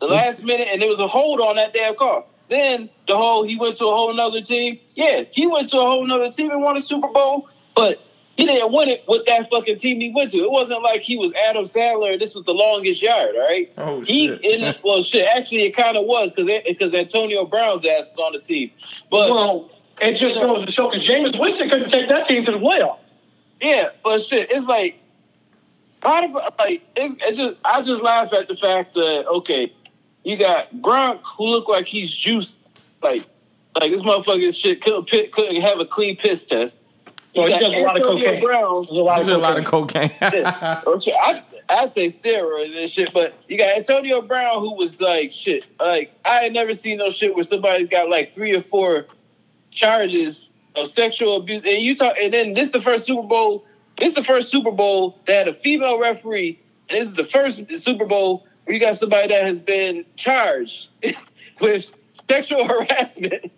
the 0.00 0.06
last 0.08 0.42
minute, 0.42 0.66
and 0.72 0.82
there 0.82 0.88
was 0.88 0.98
a 0.98 1.06
hold 1.06 1.40
on 1.40 1.54
that 1.56 1.72
damn 1.72 1.94
call. 1.94 2.28
Then 2.48 2.90
the 3.06 3.16
whole 3.16 3.44
he 3.46 3.56
went 3.56 3.76
to 3.76 3.84
a 3.86 3.94
whole 3.94 4.12
nother 4.12 4.40
team. 4.42 4.80
Yeah, 4.96 5.22
he 5.30 5.46
went 5.46 5.68
to 5.68 5.76
a 5.78 5.84
whole 5.84 6.04
nother 6.04 6.32
team 6.32 6.50
and 6.50 6.60
won 6.60 6.76
a 6.76 6.80
Super 6.80 7.06
Bowl, 7.06 7.48
but 7.76 8.00
he 8.36 8.46
didn't 8.46 8.72
win 8.72 8.88
it 8.88 9.04
with 9.06 9.26
that 9.26 9.48
fucking 9.48 9.78
team 9.78 10.00
he 10.00 10.10
went 10.12 10.32
to. 10.32 10.38
It 10.38 10.50
wasn't 10.50 10.82
like 10.82 11.02
he 11.02 11.16
was 11.18 11.32
Adam 11.48 11.66
Sandler. 11.66 12.14
and 12.14 12.20
This 12.20 12.34
was 12.34 12.44
the 12.46 12.52
longest 12.54 13.00
yard, 13.00 13.36
all 13.36 13.42
right? 13.46 13.72
Oh 13.78 14.00
He 14.00 14.26
shit. 14.26 14.44
in 14.44 14.74
well 14.82 15.04
shit. 15.04 15.28
Actually, 15.36 15.66
it 15.66 15.76
kind 15.76 15.96
of 15.96 16.04
was 16.06 16.32
because 16.32 16.50
because 16.66 16.92
Antonio 16.94 17.44
Brown's 17.46 17.86
ass 17.86 18.10
is 18.10 18.16
on 18.18 18.32
the 18.32 18.40
team. 18.40 18.72
But 19.08 19.30
well, 19.30 19.70
it 20.00 20.14
just 20.14 20.34
goes 20.36 20.64
to 20.66 20.72
show 20.72 20.90
because 20.90 21.06
Jameis 21.06 21.38
Winston 21.38 21.68
couldn't 21.68 21.90
take 21.90 22.08
that 22.08 22.26
team 22.26 22.44
to 22.44 22.52
the 22.52 22.58
playoff. 22.58 22.98
yeah, 23.60 23.90
but 24.02 24.20
shit, 24.22 24.50
it's 24.50 24.66
like 24.66 24.98
part 26.00 26.24
of 26.24 26.32
like 26.58 26.82
it's, 26.96 27.14
it's 27.22 27.38
just 27.38 27.56
I 27.64 27.82
just 27.82 28.02
laugh 28.02 28.32
at 28.32 28.48
the 28.48 28.56
fact 28.56 28.94
that 28.94 29.26
okay, 29.26 29.72
you 30.24 30.36
got 30.36 30.72
Gronk 30.76 31.20
who 31.36 31.46
looked 31.48 31.68
like 31.68 31.86
he's 31.86 32.10
juiced, 32.10 32.58
like 33.02 33.24
like 33.80 33.90
this 33.92 34.02
motherfucker 34.02 34.54
shit 34.54 34.82
couldn't 34.82 35.06
pit, 35.08 35.32
couldn't 35.32 35.60
have 35.60 35.78
a 35.78 35.86
clean 35.86 36.16
piss 36.16 36.44
test. 36.44 36.78
You 37.34 37.42
Well, 37.42 37.46
he 37.46 37.54
got 37.54 37.60
does 37.60 37.74
a 37.74 37.78
lot 37.82 37.96
of 37.96 38.02
Antonio 38.02 38.24
cocaine. 38.24 38.42
Brown, 38.44 38.82
There's 38.82 38.96
a 38.96 39.02
lot 39.02 39.16
There's 39.18 39.28
of 39.28 39.34
a 39.36 39.38
lot 39.38 39.56
of 39.58 39.64
cocaine. 39.64 40.10
cocaine. 40.20 40.82
Or 40.86 41.00
shit, 41.00 41.14
I 41.20 41.42
I 41.68 41.88
say 41.90 42.08
steroids 42.08 42.76
and 42.76 42.90
shit, 42.90 43.12
but 43.12 43.34
you 43.46 43.56
got 43.56 43.76
Antonio 43.76 44.20
Brown 44.22 44.58
who 44.60 44.74
was 44.74 45.00
like 45.00 45.30
shit. 45.30 45.64
Like 45.78 46.10
I 46.24 46.42
had 46.42 46.52
never 46.52 46.72
seen 46.72 46.98
no 46.98 47.10
shit 47.10 47.34
where 47.34 47.44
somebody's 47.44 47.88
got 47.88 48.08
like 48.08 48.34
three 48.34 48.52
or 48.56 48.62
four 48.62 49.06
charges 49.70 50.48
of 50.76 50.88
sexual 50.88 51.36
abuse. 51.36 51.62
And 51.64 51.82
you 51.82 51.96
talk, 51.96 52.16
and 52.20 52.32
then 52.32 52.54
this 52.54 52.66
is 52.66 52.72
the 52.72 52.82
first 52.82 53.06
Super 53.06 53.26
Bowl. 53.26 53.64
This 53.98 54.10
is 54.10 54.14
the 54.14 54.24
first 54.24 54.50
Super 54.50 54.70
Bowl 54.70 55.18
that 55.26 55.46
had 55.46 55.48
a 55.48 55.54
female 55.54 55.98
referee. 55.98 56.58
And 56.88 57.00
this 57.00 57.08
is 57.08 57.14
the 57.14 57.24
first 57.24 57.62
Super 57.76 58.06
Bowl 58.06 58.46
where 58.64 58.74
you 58.74 58.80
got 58.80 58.96
somebody 58.96 59.28
that 59.28 59.44
has 59.44 59.58
been 59.58 60.04
charged 60.16 60.88
with 61.60 61.92
sexual 62.28 62.66
harassment 62.66 63.50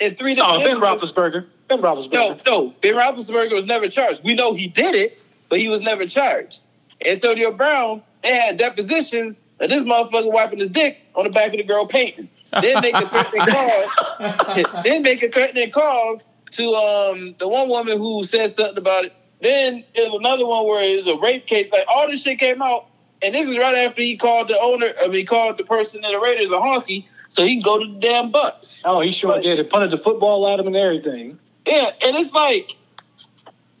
in 0.00 0.14
three 0.16 0.34
No. 0.34 0.58
Ben 0.58 0.78
Roethlisberger. 0.78 1.46
Ben 1.68 1.80
Roethlisberger. 1.80 2.12
No, 2.12 2.40
no. 2.46 2.74
Ben 2.82 2.94
Roethlisberger 2.94 3.54
was 3.54 3.66
never 3.66 3.88
charged. 3.88 4.22
We 4.24 4.34
know 4.34 4.54
he 4.54 4.68
did 4.68 4.94
it, 4.94 5.18
but 5.48 5.58
he 5.58 5.68
was 5.68 5.82
never 5.82 6.06
charged. 6.06 6.60
Antonio 7.04 7.52
Brown, 7.52 8.02
they 8.22 8.34
had 8.34 8.56
depositions 8.56 9.38
of 9.60 9.70
this 9.70 9.82
motherfucker 9.82 10.32
wiping 10.32 10.58
his 10.58 10.70
dick 10.70 10.98
on 11.14 11.24
the 11.24 11.30
back 11.30 11.48
of 11.48 11.58
the 11.58 11.64
girl 11.64 11.86
painting. 11.86 12.28
Then 12.52 12.80
making 12.80 13.08
threatening 13.08 13.46
calls. 13.46 13.90
then 14.84 15.02
making 15.02 15.32
threatening 15.32 15.70
calls 15.70 16.22
to 16.52 16.74
um 16.74 17.34
the 17.38 17.48
one 17.48 17.68
woman 17.68 17.98
who 17.98 18.24
said 18.24 18.52
something 18.52 18.78
about 18.78 19.06
it. 19.06 19.12
Then 19.40 19.84
there's 19.94 20.12
another 20.12 20.46
one 20.46 20.66
where 20.66 20.82
it 20.82 20.96
was 20.96 21.06
a 21.06 21.16
rape 21.16 21.46
case. 21.46 21.70
Like 21.70 21.84
all 21.88 22.08
this 22.08 22.22
shit 22.22 22.40
came 22.40 22.60
out, 22.62 22.86
and 23.22 23.34
this 23.34 23.48
is 23.48 23.56
right 23.56 23.76
after 23.86 24.02
he 24.02 24.16
called 24.16 24.48
the 24.48 24.58
owner. 24.58 24.92
I 25.00 25.04
mean, 25.04 25.14
he 25.14 25.24
called 25.24 25.58
the 25.58 25.64
person 25.64 26.04
in 26.04 26.10
the 26.10 26.18
Raiders 26.18 26.50
a 26.50 26.54
honky, 26.54 27.06
so 27.28 27.44
he 27.44 27.56
can 27.56 27.62
go 27.62 27.78
to 27.78 27.92
the 27.92 28.00
damn 28.00 28.30
Bucks. 28.30 28.80
Oh, 28.84 29.00
he 29.00 29.10
sure 29.10 29.40
did. 29.40 29.58
It 29.58 29.70
punted 29.70 29.90
the 29.90 29.98
football 29.98 30.48
at 30.48 30.58
him 30.58 30.66
and 30.66 30.76
everything. 30.76 31.38
Yeah, 31.66 31.90
and 32.02 32.16
it's 32.16 32.32
like 32.32 32.76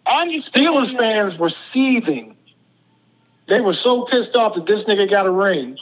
I 0.06 0.22
understand. 0.22 0.66
Steelers 0.66 0.96
fans 0.96 1.38
were 1.38 1.50
seething. 1.50 2.36
They 3.46 3.60
were 3.60 3.72
so 3.72 4.04
pissed 4.04 4.36
off 4.36 4.54
that 4.54 4.66
this 4.66 4.84
nigga 4.84 5.08
got 5.08 5.26
a 5.26 5.30
ring 5.30 5.78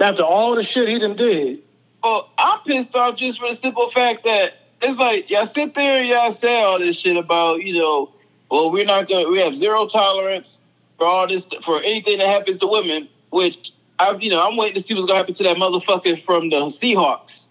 after 0.00 0.24
all 0.24 0.56
the 0.56 0.62
shit 0.62 0.88
he 0.88 0.98
done 0.98 1.14
did. 1.14 1.62
Well, 2.02 2.30
I'm 2.38 2.60
pissed 2.60 2.94
off 2.96 3.16
just 3.16 3.38
for 3.38 3.48
the 3.48 3.54
simple 3.54 3.90
fact 3.90 4.24
that 4.24 4.54
it's 4.82 4.98
like 4.98 5.30
y'all 5.30 5.46
sit 5.46 5.74
there 5.74 6.00
and 6.00 6.08
y'all 6.08 6.32
say 6.32 6.60
all 6.60 6.78
this 6.78 6.96
shit 6.96 7.16
about 7.16 7.62
you 7.62 7.78
know, 7.78 8.12
well 8.50 8.70
we're 8.70 8.84
not 8.84 9.08
gonna 9.08 9.28
we 9.28 9.38
have 9.40 9.54
zero 9.56 9.86
tolerance 9.86 10.60
for 10.96 11.06
all 11.06 11.26
this 11.26 11.46
for 11.64 11.82
anything 11.82 12.18
that 12.18 12.28
happens 12.28 12.56
to 12.58 12.66
women, 12.66 13.08
which 13.30 13.72
I 13.98 14.16
you 14.16 14.30
know 14.30 14.46
I'm 14.46 14.56
waiting 14.56 14.76
to 14.76 14.82
see 14.82 14.94
what's 14.94 15.06
gonna 15.06 15.18
happen 15.18 15.34
to 15.34 15.42
that 15.44 15.56
motherfucker 15.56 16.22
from 16.24 16.48
the 16.48 16.56
Seahawks. 16.66 17.46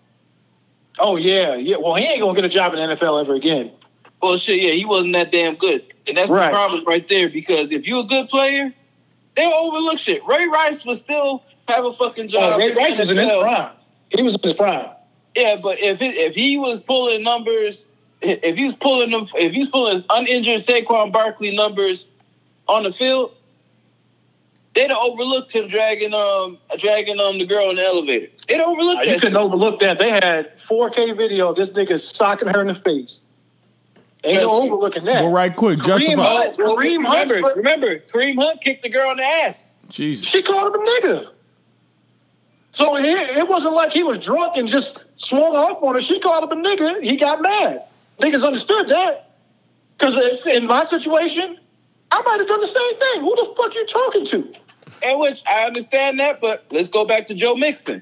Oh 0.98 1.16
yeah, 1.16 1.56
yeah. 1.56 1.78
Well, 1.78 1.96
he 1.96 2.06
ain't 2.06 2.22
gonna 2.22 2.36
get 2.36 2.46
a 2.46 2.50
job 2.50 2.74
in 2.74 2.80
the 2.80 2.96
NFL 2.96 3.22
ever 3.22 3.36
again. 3.36 3.72
Well, 4.22 4.36
shit, 4.36 4.62
yeah, 4.62 4.72
he 4.72 4.86
wasn't 4.86 5.14
that 5.14 5.32
damn 5.32 5.56
good, 5.56 5.94
and 6.08 6.18
that's 6.18 6.30
Right. 6.30 6.48
the 6.48 6.52
problem 6.52 6.84
right 6.86 7.08
there. 7.08 7.30
Because 7.30 7.72
if 7.72 7.88
you're 7.88 8.02
a 8.02 8.08
good 8.08 8.28
player, 8.28 8.74
they 9.38 9.46
overlook 9.46 9.98
shit. 9.98 10.26
Ray 10.28 10.48
Rice 10.48 10.86
would 10.86 10.98
still 10.98 11.44
have 11.70 11.86
a 11.86 11.94
fucking 11.94 12.26
oh, 12.26 12.28
job. 12.28 12.54
Oh, 12.56 12.58
Ray 12.58 12.74
Rice 12.74 12.98
was 12.98 13.12
in 13.12 13.18
his 13.18 13.30
prime. 13.30 13.76
He 14.10 14.22
was 14.24 14.36
in 14.36 14.42
his 14.42 14.54
prime. 14.54 14.90
Yeah, 15.36 15.58
but 15.62 15.80
if 15.80 16.02
it, 16.02 16.16
if 16.16 16.36
he 16.36 16.58
was 16.58 16.82
pulling 16.82 17.24
numbers, 17.24 17.88
if 18.22 18.58
he's 18.58 18.74
pulling 18.74 19.12
them, 19.12 19.28
if 19.36 19.54
he's 19.54 19.70
pulling 19.70 20.04
uninjured 20.10 20.60
Saquon 20.60 21.12
Barkley 21.12 21.56
numbers 21.56 22.08
on 22.68 22.84
the 22.84 22.92
field, 22.92 23.32
they'd 24.74 24.90
have 24.90 24.98
overlooked 24.98 25.52
him 25.52 25.68
dragging 25.68 26.14
um 26.14 26.58
dragging 26.78 27.20
um 27.20 27.38
the 27.38 27.46
girl 27.46 27.70
in 27.70 27.76
the 27.76 27.84
elevator. 27.86 28.28
They'd 28.48 28.60
overlooked 28.60 29.00
Uh, 29.00 29.04
you 29.04 29.12
that. 29.12 29.22
couldn't 29.22 29.38
overlook 29.38 29.80
that. 29.82 30.00
They 30.00 30.10
had 30.10 30.58
4K 30.58 31.16
video 31.16 31.50
of 31.50 31.56
this 31.56 31.70
nigga 31.70 32.00
socking 32.00 32.48
her 32.48 32.62
in 32.62 32.68
the 32.68 32.76
face. 32.76 33.22
Ain't 34.26 34.42
no 34.42 34.52
overlooking 34.64 35.06
that. 35.06 35.24
Well, 35.24 35.32
right 35.32 35.56
quick, 35.56 35.80
Kareem 35.80 35.86
justify. 35.86 36.24
Hunt- 36.24 36.58
Kareem 36.58 37.06
Hunt- 37.06 37.32
remember, 37.32 37.54
remember, 37.56 38.00
Kareem 38.12 38.36
Hunt 38.36 38.60
kicked 38.62 38.84
the 38.84 38.90
girl 38.90 39.12
in 39.12 39.18
the 39.18 39.24
ass. 39.24 39.72
Jesus. 39.88 40.26
She 40.26 40.42
called 40.42 40.76
him 40.76 40.82
a 40.82 40.86
nigga. 40.86 41.30
So 42.72 42.96
it, 42.98 43.06
it 43.06 43.48
wasn't 43.48 43.74
like 43.74 43.92
he 43.92 44.04
was 44.04 44.18
drunk 44.20 44.58
and 44.58 44.68
just 44.68 45.04
swung 45.18 45.56
off 45.56 45.82
on 45.82 45.96
her. 45.96 46.00
She 46.00 46.20
called 46.20 46.52
him 46.52 46.60
a 46.60 46.62
nigga. 46.64 47.04
He 47.04 47.18
got 47.18 47.42
mad. 47.42 47.84
Niggas 48.20 48.46
understood 48.46 48.88
that. 48.90 49.32
Because 49.98 50.46
in 50.46 50.68
my 50.68 50.84
situation, 50.84 51.60
I 52.12 52.22
might 52.22 52.40
have 52.40 52.48
done 52.48 52.62
the 52.62 52.68
same 52.68 53.00
thing. 53.00 53.22
Who 53.22 53.36
the 53.36 53.54
fuck 53.58 53.74
you 53.76 53.86
talking 53.86 54.26
to? 54.26 54.54
And 55.04 55.20
which 55.20 55.42
I 55.48 55.66
understand 55.66 56.20
that, 56.20 56.42
but 56.42 56.66
let's 56.72 56.90
go 56.90 57.06
back 57.06 57.28
to 57.28 57.34
Joe 57.34 57.56
Mixon. 57.56 58.02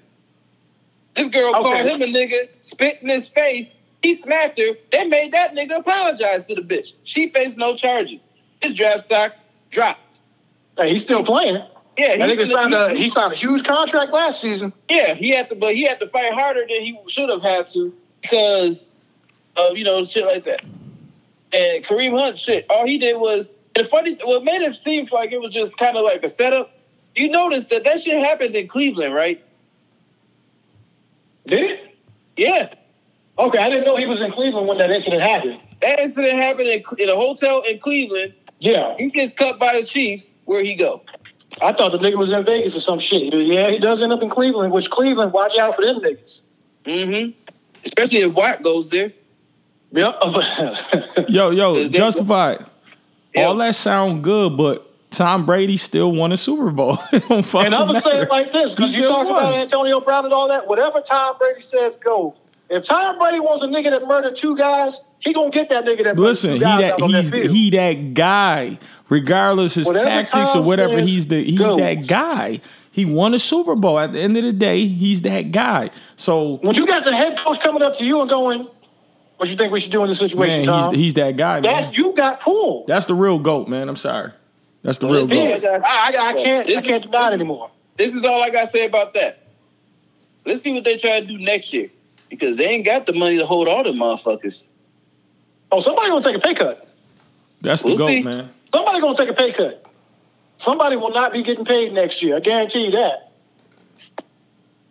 This 1.15 1.29
girl 1.29 1.49
Okay. 1.55 1.61
called 1.61 1.85
him 1.85 2.01
a 2.01 2.05
nigga, 2.05 2.49
spit 2.61 2.99
in 3.01 3.09
his 3.09 3.27
face. 3.27 3.71
He 4.03 4.15
smacked 4.15 4.59
her. 4.59 4.75
They 4.91 5.05
made 5.05 5.31
that 5.33 5.55
nigga 5.55 5.77
apologize 5.79 6.43
to 6.45 6.55
the 6.55 6.61
bitch. 6.61 6.93
She 7.03 7.29
faced 7.29 7.57
no 7.57 7.75
charges. 7.75 8.25
His 8.61 8.73
draft 8.73 9.03
stock 9.03 9.33
dropped. 9.71 9.99
Hey, 10.77 10.89
he's 10.91 11.03
still 11.03 11.23
playing. 11.23 11.63
Yeah, 11.97 12.23
I 12.23 12.27
think 12.27 12.39
he 12.39 12.45
signed 12.45 12.73
a 12.73 12.93
he 12.93 13.09
signed 13.09 13.33
a 13.33 13.35
huge 13.35 13.63
contract 13.63 14.11
last 14.11 14.39
season. 14.39 14.71
yeah, 14.89 15.13
he 15.15 15.29
had 15.29 15.49
to, 15.49 15.55
but 15.55 15.73
he 15.75 15.83
had 15.83 15.99
to 15.99 16.07
fight 16.07 16.31
harder 16.33 16.61
than 16.61 16.81
he 16.83 16.97
should 17.07 17.29
have 17.29 17.41
had 17.41 17.69
to 17.71 17.93
because 18.21 18.85
of 19.55 19.75
you 19.77 19.83
know 19.83 20.05
shit 20.05 20.25
like 20.25 20.45
that. 20.45 20.61
And 21.53 21.83
Kareem 21.83 22.17
Hunt, 22.19 22.37
shit, 22.37 22.65
all 22.69 22.85
he 22.85 22.97
did 22.97 23.17
was 23.17 23.49
the 23.73 23.83
funny. 23.85 24.17
What 24.23 24.43
made 24.43 24.61
it 24.61 24.75
seem 24.75 25.07
like 25.11 25.31
it 25.31 25.39
was 25.41 25.53
just 25.53 25.77
kind 25.77 25.97
of 25.97 26.03
like 26.03 26.23
a 26.23 26.29
setup. 26.29 26.71
You 27.15 27.29
notice 27.29 27.65
that 27.65 27.83
that 27.85 28.01
shit 28.01 28.23
happened 28.23 28.55
in 28.55 28.67
Cleveland, 28.67 29.15
right? 29.15 29.43
Did 31.47 31.71
it? 31.71 31.95
Yeah, 32.35 32.73
Okay, 33.39 33.57
I 33.59 33.69
didn't 33.69 33.85
know 33.85 33.95
he 33.95 34.05
was 34.05 34.21
in 34.21 34.31
Cleveland 34.31 34.67
when 34.67 34.77
that 34.79 34.89
incident 34.91 35.21
happened. 35.21 35.59
that 35.81 35.99
incident 35.99 36.41
happened 36.41 36.67
in, 36.67 36.83
in 36.97 37.09
a 37.09 37.15
hotel 37.15 37.61
in 37.61 37.79
Cleveland. 37.79 38.33
Yeah, 38.59 38.95
He 38.97 39.09
gets 39.09 39.33
cut 39.33 39.59
by 39.59 39.79
the 39.79 39.85
Chiefs. 39.85 40.33
Where 40.45 40.63
he 40.63 40.75
go? 40.75 41.01
I 41.61 41.73
thought 41.73 41.91
the 41.91 41.97
nigga 41.97 42.15
was 42.15 42.31
in 42.31 42.43
Vegas 42.45 42.75
or 42.75 42.79
some 42.79 42.99
shit. 42.99 43.33
Yeah, 43.33 43.69
he 43.69 43.79
does 43.79 44.01
end 44.01 44.13
up 44.13 44.21
in 44.21 44.29
Cleveland, 44.29 44.73
which 44.73 44.89
Cleveland, 44.89 45.33
watch 45.33 45.57
out 45.57 45.75
for 45.75 45.83
them 45.83 45.99
niggas. 45.99 46.41
Mm-hmm. 46.85 47.31
Especially 47.85 48.19
if 48.19 48.33
White 48.33 48.63
goes 48.63 48.89
there. 48.89 49.13
Yep. 49.91 50.15
Yo, 51.29 51.49
yo, 51.51 51.87
justified. 51.87 52.65
Yeah. 53.33 53.45
All 53.45 53.55
that 53.57 53.75
sound 53.75 54.23
good, 54.23 54.57
but 54.57 54.87
Tom 55.11 55.45
Brady 55.45 55.77
still 55.77 56.11
won 56.11 56.31
a 56.31 56.37
Super 56.37 56.71
Bowl. 56.71 56.99
Don't 57.11 57.43
fucking 57.43 57.67
and 57.67 57.75
I'm 57.75 57.87
gonna 57.87 58.01
say 58.01 58.21
it 58.21 58.29
like 58.29 58.51
this 58.51 58.75
because 58.75 58.93
you 58.93 59.07
talk 59.07 59.25
won. 59.27 59.37
about 59.37 59.55
Antonio 59.55 60.01
Brown 60.01 60.25
and 60.25 60.33
all 60.33 60.47
that. 60.49 60.67
Whatever 60.67 61.01
Tom 61.01 61.37
Brady 61.37 61.61
says 61.61 61.97
goes. 61.97 62.33
If 62.69 62.83
Tom 62.83 63.17
Brady 63.17 63.39
wants 63.39 63.63
a 63.63 63.67
nigga 63.67 63.91
that 63.91 64.05
murdered 64.07 64.35
two 64.35 64.55
guys, 64.57 65.01
he 65.19 65.33
gonna 65.33 65.49
get 65.49 65.69
that 65.69 65.85
nigga 65.85 66.03
that 66.03 66.15
murdered 66.15 66.19
Listen, 66.19 66.49
two 66.51 66.55
he 66.55 66.59
guys 66.59 66.81
that 66.81 66.93
out 66.93 67.01
on 67.01 67.11
that 67.11 67.23
he's 67.33 67.51
he 67.51 67.69
that 67.71 68.13
guy. 68.13 68.79
Regardless 69.09 69.73
his 69.75 69.85
Whatever 69.85 70.05
tactics 70.05 70.53
or 70.55 70.61
whatever, 70.61 70.99
says 70.99 71.07
he's 71.07 71.27
the 71.27 71.43
he's 71.43 71.59
goes. 71.59 71.79
that 71.79 72.07
guy. 72.07 72.59
He 72.91 73.05
won 73.05 73.33
a 73.33 73.39
Super 73.39 73.75
Bowl. 73.75 73.99
At 73.99 74.11
the 74.11 74.19
end 74.19 74.35
of 74.37 74.43
the 74.43 74.51
day, 74.51 74.85
he's 74.87 75.21
that 75.21 75.51
guy. 75.51 75.91
So 76.15 76.57
when 76.57 76.75
you 76.75 76.85
got 76.85 77.05
the 77.05 77.15
head 77.15 77.37
coach 77.37 77.59
coming 77.59 77.81
up 77.81 77.95
to 77.97 78.05
you 78.05 78.19
and 78.19 78.29
going, 78.29 78.67
"What 79.37 79.47
you 79.49 79.55
think 79.55 79.71
we 79.71 79.79
should 79.79 79.91
do 79.91 80.01
in 80.01 80.09
this 80.09 80.19
situation, 80.19 80.65
man, 80.65 80.65
Tom?" 80.65 80.93
he's 80.93 81.03
he's 81.03 81.13
that 81.13 81.37
guy. 81.37 81.61
Man. 81.61 81.63
That's 81.63 81.95
you 81.97 82.11
got 82.13 82.41
pulled. 82.41 82.87
That's 82.87 83.05
the 83.05 83.15
real 83.15 83.39
goat, 83.39 83.69
man. 83.69 83.87
I'm 83.87 83.95
sorry. 83.95 84.31
That's 84.81 84.97
the 84.97 85.07
real 85.07 85.27
goat. 85.27 85.63
I, 85.63 86.17
I, 86.17 86.29
I 86.29 86.33
can't 86.43 86.69
I 86.69 86.81
can't 86.81 87.03
deny 87.03 87.29
it 87.29 87.33
anymore. 87.33 87.71
This 87.97 88.13
is 88.13 88.25
all 88.25 88.43
I 88.43 88.49
gotta 88.49 88.69
say 88.69 88.85
about 88.85 89.13
that. 89.13 89.47
Let's 90.45 90.63
see 90.63 90.73
what 90.73 90.83
they 90.83 90.97
try 90.97 91.19
to 91.19 91.25
do 91.25 91.37
next 91.37 91.71
year. 91.73 91.89
Because 92.29 92.57
they 92.57 92.65
ain't 92.67 92.85
got 92.85 93.05
the 93.05 93.13
money 93.13 93.37
to 93.37 93.45
hold 93.45 93.67
all 93.67 93.83
the 93.83 93.91
motherfuckers. 93.91 94.67
Oh, 95.71 95.79
somebody 95.79 96.09
gonna 96.09 96.23
take 96.23 96.35
a 96.35 96.39
pay 96.39 96.53
cut. 96.53 96.87
That's 97.61 97.81
the 97.83 97.89
We'll 97.89 97.97
goat, 97.97 98.07
see. 98.07 98.23
man. 98.23 98.49
Somebody 98.71 99.01
gonna 99.01 99.17
take 99.17 99.29
a 99.29 99.33
pay 99.33 99.51
cut. 99.53 99.83
Somebody 100.57 100.95
will 100.95 101.11
not 101.11 101.31
be 101.33 101.43
getting 101.43 101.65
paid 101.65 101.93
next 101.93 102.21
year. 102.23 102.35
I 102.37 102.39
guarantee 102.39 102.85
you 102.85 102.91
that. 102.91 103.31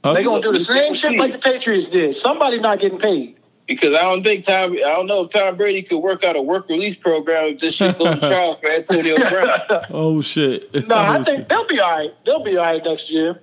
They 0.05 0.23
gonna 0.23 0.41
do 0.41 0.53
the 0.53 0.61
same 0.61 0.95
shit 0.95 1.19
like 1.19 1.33
the 1.33 1.39
Patriots 1.39 1.89
did. 1.89 2.15
Somebody 2.15 2.61
not 2.61 2.79
getting 2.79 2.99
paid. 2.99 3.37
Because 3.67 3.95
I 3.97 4.03
don't 4.03 4.23
think 4.23 4.45
Tom 4.45 4.73
I 4.75 4.77
don't 4.79 5.07
know 5.09 5.23
if 5.25 5.31
Tom 5.33 5.57
Brady 5.57 5.83
could 5.83 5.99
work 5.99 6.23
out 6.23 6.37
a 6.37 6.43
work 6.43 6.69
release 6.69 6.95
program 6.97 7.55
if 7.55 7.59
this 7.59 7.75
shit 7.75 7.99
goes 7.99 8.15
to 8.15 8.21
trial 8.29 8.57
for 8.61 8.69
Antonio 8.71 9.17
Brown. 9.29 9.59
Oh 9.91 10.21
shit. 10.23 10.87
No, 10.87 10.95
I 10.95 11.19
Oh, 11.19 11.23
think 11.25 11.39
shit. 11.41 11.49
they'll 11.49 11.67
be 11.67 11.81
all 11.81 11.91
right. 11.91 12.11
They'll 12.25 12.45
be 12.45 12.57
all 12.57 12.65
right 12.65 12.85
next 12.85 13.11
year. 13.11 13.41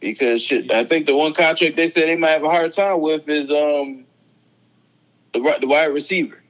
Because 0.00 0.42
shit, 0.42 0.70
I 0.70 0.84
think 0.84 1.06
the 1.06 1.16
one 1.16 1.32
contract 1.32 1.76
they 1.76 1.88
said 1.88 2.08
they 2.08 2.16
might 2.16 2.30
have 2.30 2.44
a 2.44 2.50
hard 2.50 2.72
time 2.72 3.00
with 3.00 3.28
is 3.28 3.50
um 3.50 4.04
the 5.32 5.56
the 5.60 5.66
wide 5.66 5.86
receiver. 5.86 6.42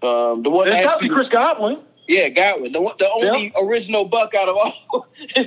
Um, 0.00 0.42
the 0.42 0.50
one 0.50 0.68
It's 0.68 0.76
that 0.76 0.84
got 0.84 1.00
to 1.00 1.08
be 1.08 1.12
Chris 1.12 1.28
Godwin. 1.28 1.80
Yeah, 2.06 2.28
Godwin, 2.28 2.72
the 2.72 2.80
one, 2.80 2.94
the 2.98 3.10
only 3.10 3.52
original 3.60 4.04
buck 4.06 4.34
out 4.34 4.48
of 4.48 4.56
all. 4.56 5.06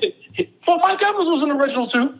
Well, 0.67 0.77
Mike 0.79 1.01
Evans 1.01 1.27
was 1.27 1.41
an 1.41 1.51
original 1.51 1.87
too. 1.87 2.19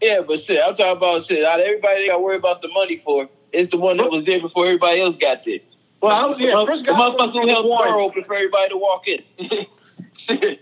yeah, 0.00 0.20
but 0.26 0.40
shit, 0.40 0.60
I'm 0.62 0.74
talking 0.74 0.96
about 0.96 1.22
shit. 1.22 1.44
Out 1.44 1.60
of 1.60 1.66
everybody 1.66 2.02
they 2.02 2.06
got 2.08 2.20
worry 2.22 2.36
about 2.36 2.60
the 2.60 2.68
money 2.68 2.96
for, 2.96 3.28
it's 3.52 3.70
the 3.70 3.76
one 3.76 3.98
that 3.98 4.10
was 4.10 4.24
there 4.24 4.40
before 4.40 4.66
everybody 4.66 5.00
else 5.00 5.16
got 5.16 5.44
there. 5.44 5.60
Well, 6.02 6.12
I 6.12 6.26
was, 6.26 6.40
yeah, 6.40 6.56
the, 6.56 6.64
Chris 6.64 6.80
the 6.80 6.86
Godwin 6.88 7.28
motherfucker 7.28 7.32
who 7.32 7.38
was 7.40 7.50
held 7.50 7.64
the 7.66 7.68
door 7.68 8.00
open 8.00 8.24
for 8.24 8.34
everybody 8.34 8.68
to 8.70 8.76
walk 8.76 9.06
in. 9.06 9.22
shit. 10.16 10.60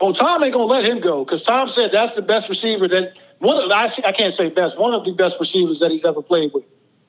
Well, 0.00 0.12
Tom 0.12 0.44
ain't 0.44 0.52
gonna 0.52 0.64
let 0.64 0.84
him 0.84 1.00
go 1.00 1.24
because 1.24 1.42
Tom 1.42 1.68
said 1.68 1.90
that's 1.90 2.14
the 2.14 2.22
best 2.22 2.48
receiver 2.48 2.86
that 2.88 3.18
one 3.38 3.56
of 3.56 3.70
I, 3.70 3.84
I 4.04 4.12
can't 4.12 4.32
say 4.32 4.48
best 4.48 4.78
one 4.78 4.94
of 4.94 5.04
the 5.04 5.12
best 5.12 5.38
receivers 5.40 5.80
that 5.80 5.90
he's 5.90 6.04
ever 6.04 6.22
played 6.22 6.52
with. 6.54 6.64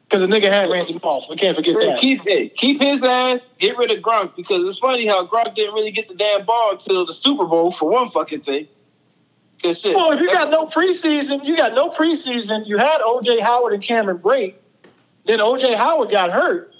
Because 0.09 0.27
the 0.27 0.27
nigga 0.27 0.49
had 0.49 0.71
Randy 0.71 0.99
Moss. 1.03 1.29
We 1.29 1.35
can't 1.35 1.55
forget 1.55 1.75
that. 1.77 1.99
Keep 1.99 2.25
it. 2.25 2.55
Keep 2.55 2.81
his 2.81 3.03
ass. 3.03 3.47
Get 3.59 3.77
rid 3.77 3.91
of 3.91 3.99
Gronk 3.99 4.35
because 4.35 4.67
it's 4.67 4.79
funny 4.79 5.05
how 5.05 5.27
Gronk 5.27 5.53
didn't 5.53 5.75
really 5.75 5.91
get 5.91 6.07
the 6.07 6.15
damn 6.15 6.45
ball 6.45 6.71
until 6.71 7.05
the 7.05 7.13
Super 7.13 7.45
Bowl 7.45 7.71
for 7.71 7.87
one 7.91 8.09
fucking 8.09 8.41
thing. 8.41 8.67
Cause 9.61 9.81
shit. 9.81 9.95
Well, 9.95 10.11
if 10.11 10.19
you 10.19 10.31
got 10.31 10.49
no 10.49 10.65
preseason, 10.65 11.45
you 11.45 11.55
got 11.55 11.75
no 11.75 11.89
preseason. 11.89 12.65
You 12.65 12.77
had 12.77 13.01
OJ 13.01 13.41
Howard 13.41 13.73
and 13.73 13.83
Cameron 13.83 14.17
Brate. 14.17 14.55
Then 15.25 15.39
OJ 15.39 15.75
Howard 15.75 16.09
got 16.09 16.31
hurt, 16.31 16.73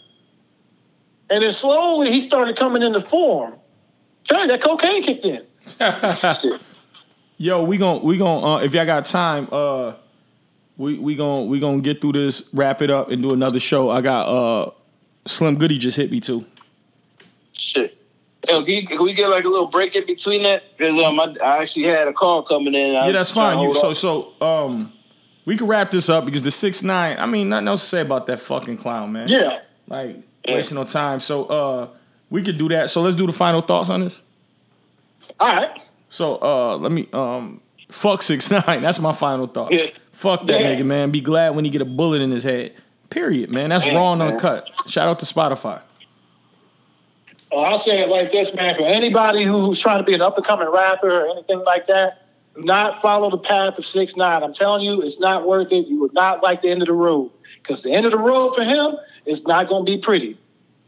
and 1.30 1.44
then 1.44 1.52
slowly 1.52 2.10
he 2.10 2.22
started 2.22 2.56
coming 2.56 2.82
into 2.82 3.02
form. 3.02 3.60
You 4.32 4.48
that 4.48 4.62
cocaine 4.62 5.04
kicked 5.04 5.26
in. 5.26 5.46
Shit. 5.78 6.62
Yo, 7.38 7.64
we 7.64 7.78
gon' 7.78 8.04
we 8.04 8.18
gon' 8.18 8.44
uh, 8.44 8.58
if 8.58 8.74
y'all 8.74 8.86
got 8.86 9.06
time, 9.06 9.48
uh, 9.52 9.94
we 10.78 10.98
we 11.00 11.16
gon' 11.16 11.48
we 11.48 11.60
gonna 11.60 11.80
get 11.82 12.02
through 12.02 12.14
this, 12.14 12.50
wrap 12.54 12.82
it 12.82 12.92
up, 12.92 13.10
and 13.12 13.24
do 13.24 13.32
another 13.34 13.60
show. 13.62 13.90
I 13.90 14.02
got 14.02 14.28
uh, 14.28 14.72
Slim 15.26 15.58
Goody 15.58 15.78
just 15.78 15.96
hit 15.96 16.12
me 16.12 16.20
too. 16.20 16.46
Shit. 17.54 17.96
Yo, 18.48 18.64
can, 18.64 18.74
you, 18.74 18.88
can 18.88 19.04
we 19.04 19.14
get 19.14 19.30
like 19.30 19.44
a 19.44 19.50
little 19.50 19.68
break 19.68 19.96
in 19.96 20.06
between 20.06 20.44
that? 20.44 20.64
Because 20.78 20.98
um, 21.04 21.20
I, 21.20 21.36
I 21.44 21.62
actually 21.62 21.88
had 21.88 22.08
a 22.08 22.14
call 22.14 22.44
coming 22.44 22.74
in. 22.74 22.94
Yeah, 22.94 23.12
that's 23.12 23.32
fine. 23.32 23.60
You 23.60 23.74
so 23.74 23.94
so 23.94 24.34
um, 24.42 24.92
we 25.46 25.58
can 25.58 25.68
wrap 25.68 25.92
this 25.92 26.10
up 26.10 26.26
because 26.26 26.44
the 26.44 26.52
six 26.52 26.84
nine. 26.84 27.18
I 27.20 27.26
mean, 27.26 27.50
nothing 27.50 27.68
else 27.68 27.82
to 27.82 27.88
say 27.88 28.02
about 28.02 28.26
that 28.28 28.40
fucking 28.40 28.78
clown, 28.78 29.12
man. 29.12 29.28
Yeah. 29.28 29.60
like 29.88 30.18
Yeah. 30.46 30.56
wasting 30.56 30.76
no 30.76 30.84
time. 30.84 31.20
So 31.20 31.46
uh, 31.46 31.88
we 32.30 32.44
could 32.44 32.58
do 32.58 32.70
that. 32.70 32.90
So 32.90 33.02
let's 33.02 33.16
do 33.16 33.28
the 33.28 33.34
final 33.34 33.62
thoughts 33.62 33.90
on 33.90 34.02
this. 34.02 34.22
All 35.40 35.48
right. 35.48 35.80
So 36.10 36.36
uh, 36.42 36.78
let 36.78 36.92
me 36.92 37.08
um, 37.14 37.62
fuck 37.90 38.22
six 38.24 38.50
nine. 38.52 38.64
That's 38.82 39.00
my 39.00 39.14
final 39.14 39.48
thought. 39.48 39.72
Yeah. 39.72 39.88
Fuck 40.12 40.48
that 40.48 40.60
Yeah. 40.62 40.76
nigga, 40.76 40.86
man. 40.86 41.12
Be 41.12 41.22
glad 41.22 41.56
when 41.56 41.66
he 41.66 41.72
get 41.72 41.82
a 41.82 41.86
bullet 41.86 42.22
in 42.22 42.32
his 42.32 42.44
head. 42.44 42.74
Period, 43.10 43.50
man. 43.50 43.70
That's 43.70 43.86
Yeah, 43.88 43.96
raw 43.96 44.12
and 44.14 44.20
man. 44.20 44.34
uncut. 44.34 44.70
Shout 44.88 45.08
out 45.08 45.20
to 45.20 45.26
Spotify. 45.26 45.82
Well, 47.52 47.62
I'll 47.66 47.80
say 47.80 48.00
it 48.02 48.10
like 48.10 48.32
this, 48.32 48.54
man. 48.54 48.76
For 48.76 48.84
anybody 48.84 49.44
who's 49.44 49.80
trying 49.80 49.98
to 50.00 50.04
be 50.04 50.14
an 50.14 50.22
up 50.22 50.38
and 50.38 50.46
coming 50.46 50.68
rapper 50.72 51.10
or 51.10 51.32
anything 51.32 51.60
like 51.60 51.88
that, 51.88 52.28
do 52.56 52.62
not 52.62 53.02
follow 53.02 53.32
the 53.32 53.40
path 53.40 53.78
of 53.80 53.86
six 53.86 54.16
nine. 54.16 54.44
I'm 54.44 54.54
telling 54.54 54.84
you, 54.84 55.02
it's 55.02 55.20
not 55.20 55.48
worth 55.48 55.72
it. 55.72 55.88
You 55.88 56.00
would 56.02 56.14
not 56.14 56.44
like 56.44 56.62
the 56.62 56.70
end 56.70 56.82
of 56.84 56.88
the 56.88 56.94
road 56.94 57.32
because 57.62 57.82
the 57.82 57.92
end 57.92 58.06
of 58.06 58.12
the 58.12 58.20
road 58.20 58.54
for 58.56 58.64
him 58.64 58.96
is 59.26 59.44
not 59.48 59.68
going 59.70 59.86
to 59.86 59.92
be 59.92 59.98
pretty. 59.98 60.38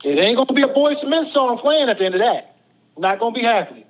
It 0.04 0.18
ain't 0.20 0.36
going 0.36 0.48
to 0.48 0.54
be 0.54 0.62
a 0.64 0.68
Boyz 0.68 1.04
II 1.04 1.10
Men 1.10 1.26
song 1.26 1.58
playing 1.58 1.90
at 1.90 1.98
the 1.98 2.06
end 2.06 2.16
of 2.16 2.20
that. 2.22 2.58
Not 2.98 3.20
going 3.20 3.34
to 3.34 3.40
be 3.40 3.46
happening. 3.46 3.86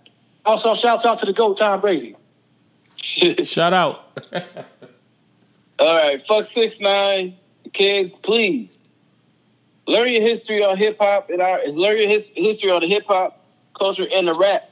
Also, 0.45 0.73
shouts 0.73 1.05
out 1.05 1.19
to 1.19 1.25
the 1.25 1.33
GOAT, 1.33 1.57
Tom 1.57 1.81
Brady. 1.81 2.15
Shout 2.95 3.73
out. 3.73 4.19
All 5.79 5.95
right, 5.95 6.21
fuck 6.25 6.45
six 6.45 6.79
nine 6.79 7.37
kids, 7.73 8.15
please 8.15 8.77
learn 9.87 10.09
your 10.09 10.21
history 10.21 10.63
on 10.63 10.77
hip 10.77 10.97
hop 10.99 11.29
and 11.29 11.41
our 11.41 11.65
learn 11.67 11.97
your 11.97 12.07
his, 12.07 12.31
history 12.35 12.71
on 12.71 12.81
the 12.81 12.87
hip 12.87 13.05
hop 13.07 13.45
culture 13.77 14.07
and 14.11 14.27
the 14.27 14.33
rap. 14.33 14.67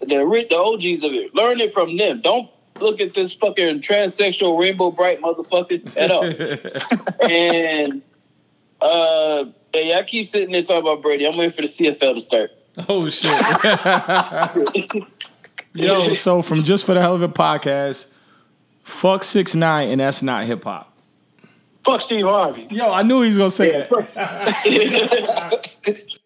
The 0.00 0.26
ri- 0.26 0.46
the 0.48 0.56
OGs 0.56 1.04
of 1.04 1.12
it. 1.12 1.34
Learn 1.34 1.60
it 1.60 1.72
from 1.72 1.96
them. 1.96 2.20
Don't 2.22 2.50
look 2.80 3.00
at 3.00 3.14
this 3.14 3.32
fucking 3.34 3.80
transsexual 3.80 4.58
rainbow 4.58 4.90
bright 4.90 5.20
motherfucker 5.20 5.96
at 5.96 6.10
all. 6.10 6.24
and 7.30 8.02
uh, 8.80 9.44
yeah, 9.74 9.98
I 9.98 10.02
keep 10.02 10.26
sitting 10.26 10.52
there 10.52 10.62
talking 10.62 10.78
about 10.78 11.02
Brady. 11.02 11.26
I'm 11.26 11.36
waiting 11.36 11.54
for 11.54 11.62
the 11.62 11.68
CFL 11.68 12.14
to 12.14 12.20
start. 12.20 12.50
Oh 12.88 13.08
shit. 13.08 13.30
Yo, 15.74 16.12
so 16.12 16.42
from 16.42 16.62
just 16.62 16.84
for 16.84 16.94
the 16.94 17.00
hell 17.00 17.14
of 17.14 17.22
it 17.22 17.32
podcast, 17.32 18.12
fuck 18.82 19.24
six 19.24 19.54
nine, 19.54 19.90
and 19.90 20.00
that's 20.00 20.22
not 20.22 20.44
hip 20.44 20.64
hop. 20.64 20.92
Fuck 21.84 22.00
Steve 22.00 22.24
Harvey. 22.24 22.66
Yo, 22.70 22.92
I 22.92 23.02
knew 23.02 23.22
he 23.22 23.26
was 23.26 23.38
gonna 23.38 23.50
say 23.50 23.86
that. 23.88 23.88